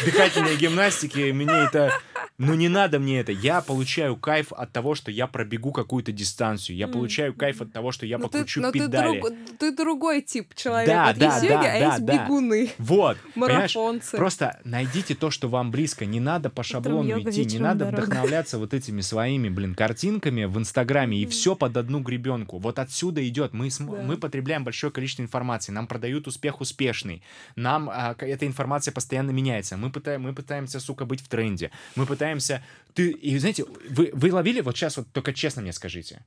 [0.05, 1.93] дыхательные гимнастики, мне это...
[2.39, 3.32] Ну не надо мне это.
[3.32, 6.76] Я получаю кайф от того, что я пробегу какую-то дистанцию.
[6.76, 9.20] Я получаю кайф от того, что я Ну ты, покручу но ты, педали.
[9.20, 10.93] друг- ты другой тип человека.
[10.93, 12.24] Да, да, есть йоги, да, а да, есть да.
[12.24, 14.16] бегуны, Вот, марафонцы.
[14.16, 16.05] Просто найдите то, что вам близко.
[16.05, 18.03] Не надо по шаблону йога, идти, не надо дорога.
[18.03, 22.59] вдохновляться вот этими своими, блин, картинками в Инстаграме и все под одну гребенку.
[22.59, 23.55] Вот отсюда идет.
[23.55, 23.84] Мы, Да.
[24.03, 25.72] мы потребляем большое количество информации.
[25.72, 27.22] Нам продают успех успешный.
[27.57, 29.76] Нам а, эта информация постоянно меняется.
[29.78, 31.70] Мы, пытаем, мы пытаемся, сука, быть в тренде.
[31.95, 32.26] Мы пытаемся...
[32.95, 36.22] Ты, и знаете, вы, вы ловили, вот сейчас вот только честно мне скажите,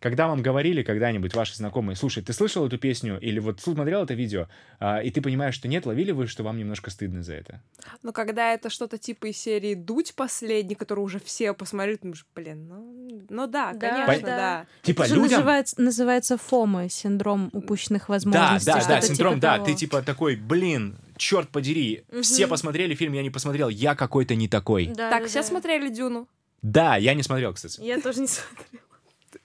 [0.00, 4.14] когда вам говорили когда-нибудь ваши знакомые, слушай, ты слышал эту песню или вот смотрел это
[4.14, 4.48] видео,
[4.80, 7.60] а, и ты понимаешь, что нет, ловили вы, что вам немножко стыдно за это?
[8.02, 12.26] Но когда это что-то типа из серии «Дудь» последний, который уже все посмотрели, ты думаешь,
[12.34, 14.36] блин, ну, ну да, Да, конечно, да.
[14.36, 14.66] да.
[14.82, 15.38] Типа Это же людям...
[15.38, 18.66] называется, называется ФОМО, синдром упущенных Да, возможностей.
[18.66, 19.66] да, да, что-то синдром, типа да, того.
[19.66, 22.50] ты типа такой, блин, черт подери, все Мгм.
[22.50, 24.86] посмотрели фильм, я не посмотрел, я какой-то не такой.
[24.86, 25.46] Да, так, да, все да.
[25.48, 26.28] смотрели «Дюну».
[26.62, 27.80] Да, я не смотрел, кстати.
[27.80, 28.82] Я тоже не смотрела.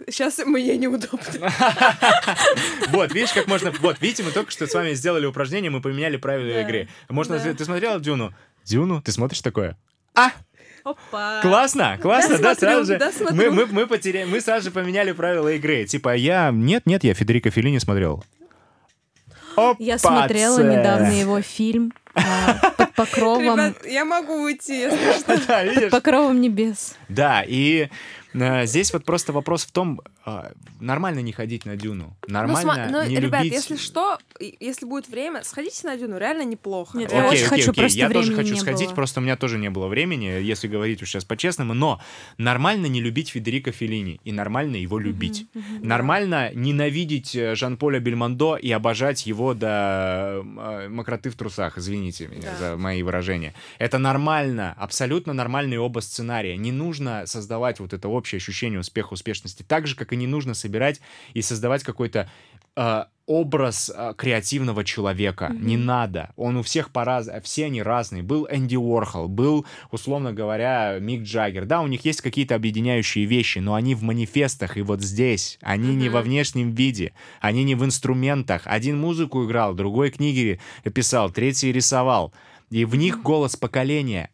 [0.07, 1.20] Сейчас мне неудобно.
[2.89, 3.72] Вот, видишь, как можно...
[3.80, 6.88] Вот, видите, мы только что с вами сделали упражнение, мы поменяли правила игры.
[7.09, 7.39] Можно...
[7.39, 8.34] Ты смотрела Дюну?
[8.65, 9.01] Дюну?
[9.01, 9.78] Ты смотришь такое?
[10.15, 10.32] А,
[10.84, 11.41] Опа.
[11.41, 12.97] классно, классно, да, сразу же.
[12.99, 13.11] да.
[13.32, 15.86] Мы, мы, мы, потеря- мы сразу же поменяли правила игры.
[15.86, 16.51] Типа, я...
[16.51, 18.24] Нет, нет, я Федерико Феллини смотрел.
[19.80, 23.60] Я смотрела недавно его фильм а, «Под покровом...
[23.60, 25.82] Ребят, я могу уйти, если что.
[25.82, 26.95] Под покровом небес.
[27.07, 27.89] Да, и
[28.34, 33.16] здесь вот просто вопрос в том, э, нормально не ходить на дюну, нормально ну, не
[33.18, 33.54] ребят, любить...
[33.54, 34.18] если что,
[34.60, 36.98] если будет время, сходите на дюну, реально неплохо.
[36.98, 37.82] Нет, Окей, я очень окей, хочу, окей.
[37.82, 38.96] просто Я тоже хочу не сходить, было.
[38.96, 42.02] просто у меня тоже не было времени, если говорить уж сейчас по-честному, но
[42.38, 45.48] нормально не любить Федерико Феллини и нормально его любить.
[45.82, 52.50] Нормально ненавидеть э, Жан-Поля Бельмондо и обожать его до э, мокроты в трусах, извините меня
[52.60, 52.72] Да.
[52.72, 53.54] за мои выражения.
[53.80, 56.58] Это нормально, абсолютно нормальные оба сценария.
[56.58, 60.53] Не нужно создавать вот это общее ощущение успеха, успешности, так же, как и не нужно
[60.53, 61.01] собирать
[61.34, 62.30] и создавать какой-то
[62.76, 65.51] э, образ э, креативного человека.
[65.53, 66.32] Не надо.
[66.36, 67.30] Он у всех по раз...
[67.43, 68.24] Все они разные.
[68.24, 71.65] Был Энди Уорхол, был, условно говоря, Мик Джаггер.
[71.65, 75.59] Да, у них есть какие-то объединяющие вещи, но они в манифестах и вот здесь.
[75.61, 77.13] Они не во внешнем виде.
[77.39, 78.63] Они не в инструментах.
[78.65, 80.59] Один музыку играл, другой книги
[80.93, 82.34] писал, третий рисовал.
[82.72, 84.30] И в них голос поколения.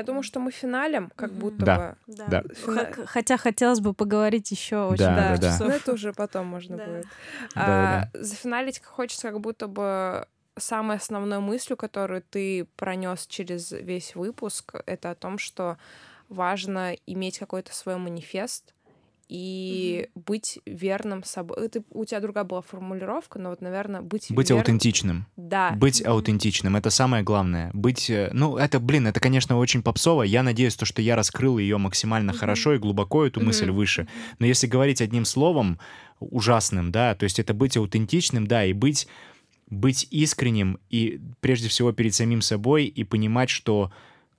[0.00, 1.96] Я думаю, что мы финалем, как будто Да.
[2.06, 2.14] бы.
[2.28, 2.42] Да.
[2.66, 5.52] Х- Хотя хотелось бы поговорить еще очень Да, много да, да.
[5.52, 5.68] часов.
[5.68, 6.84] Но это уже потом можно Да.
[6.86, 7.06] будет.
[7.54, 10.26] Да, А, зафиналить хочется как будто бы
[10.58, 15.76] самой основной мыслью, которую ты пронес через весь выпуск, это о том, что
[16.28, 18.74] важно иметь какой-то свой манифест
[19.30, 21.66] и быть верным собой.
[21.66, 25.26] Это, у тебя другая была формулировка, но вот, наверное, быть Быть верным- аутентичным.
[25.36, 25.70] Да.
[25.76, 27.70] Быть аутентичным, это самое главное.
[27.72, 30.24] Быть, э, ну, это, блин, это, конечно, очень попсово.
[30.24, 33.76] Я надеюсь, то, что я раскрыл ее максимально хорошо и глубоко, эту мысль Мгм.
[33.76, 34.08] выше.
[34.40, 35.78] Но если говорить одним словом,
[36.18, 39.06] ужасным, да, то есть это быть аутентичным, да, и быть,
[39.68, 43.92] быть искренним, и прежде всего перед самим собой, и понимать, что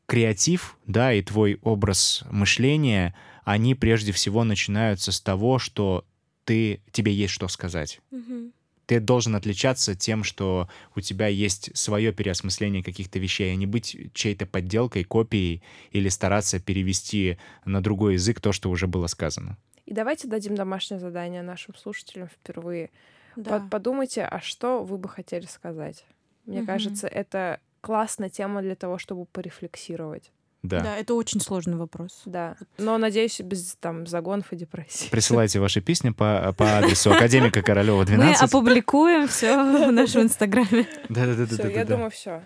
[0.05, 3.15] креатив, да, и твой образ мышления,
[3.52, 6.06] они прежде всего начинаются с того, что
[6.45, 8.52] ты, тебе есть что сказать Мгм.
[8.88, 13.95] ты должен отличаться тем, что у тебя есть свое переосмысление каких-то вещей, а не быть
[14.14, 15.61] чьей-то подделкой, копией
[15.91, 19.57] или стараться перевести на другой язык то, что уже было сказано.
[19.86, 22.90] И давайте дадим домашнее задание нашим слушателям впервые.
[23.36, 23.60] Да.
[23.60, 26.06] Под- Подумайте, а что вы бы хотели сказать?
[26.45, 26.65] Мне Мгм.
[26.68, 30.32] кажется, это классная тема для того, чтобы порефлексировать.
[30.63, 30.81] Да.
[30.81, 32.21] Да, это очень сложный вопрос.
[32.25, 32.55] Да.
[32.77, 35.09] Но, надеюсь, без там загонов и депрессий.
[35.09, 38.43] Присылайте ваши песни по, по адресу Академика Королева Мы 12.
[38.43, 39.55] опубликуем все
[39.88, 40.88] в нашем инстаграме.
[41.09, 41.45] Да-да-да.
[41.45, 42.43] Все, я думаю, все.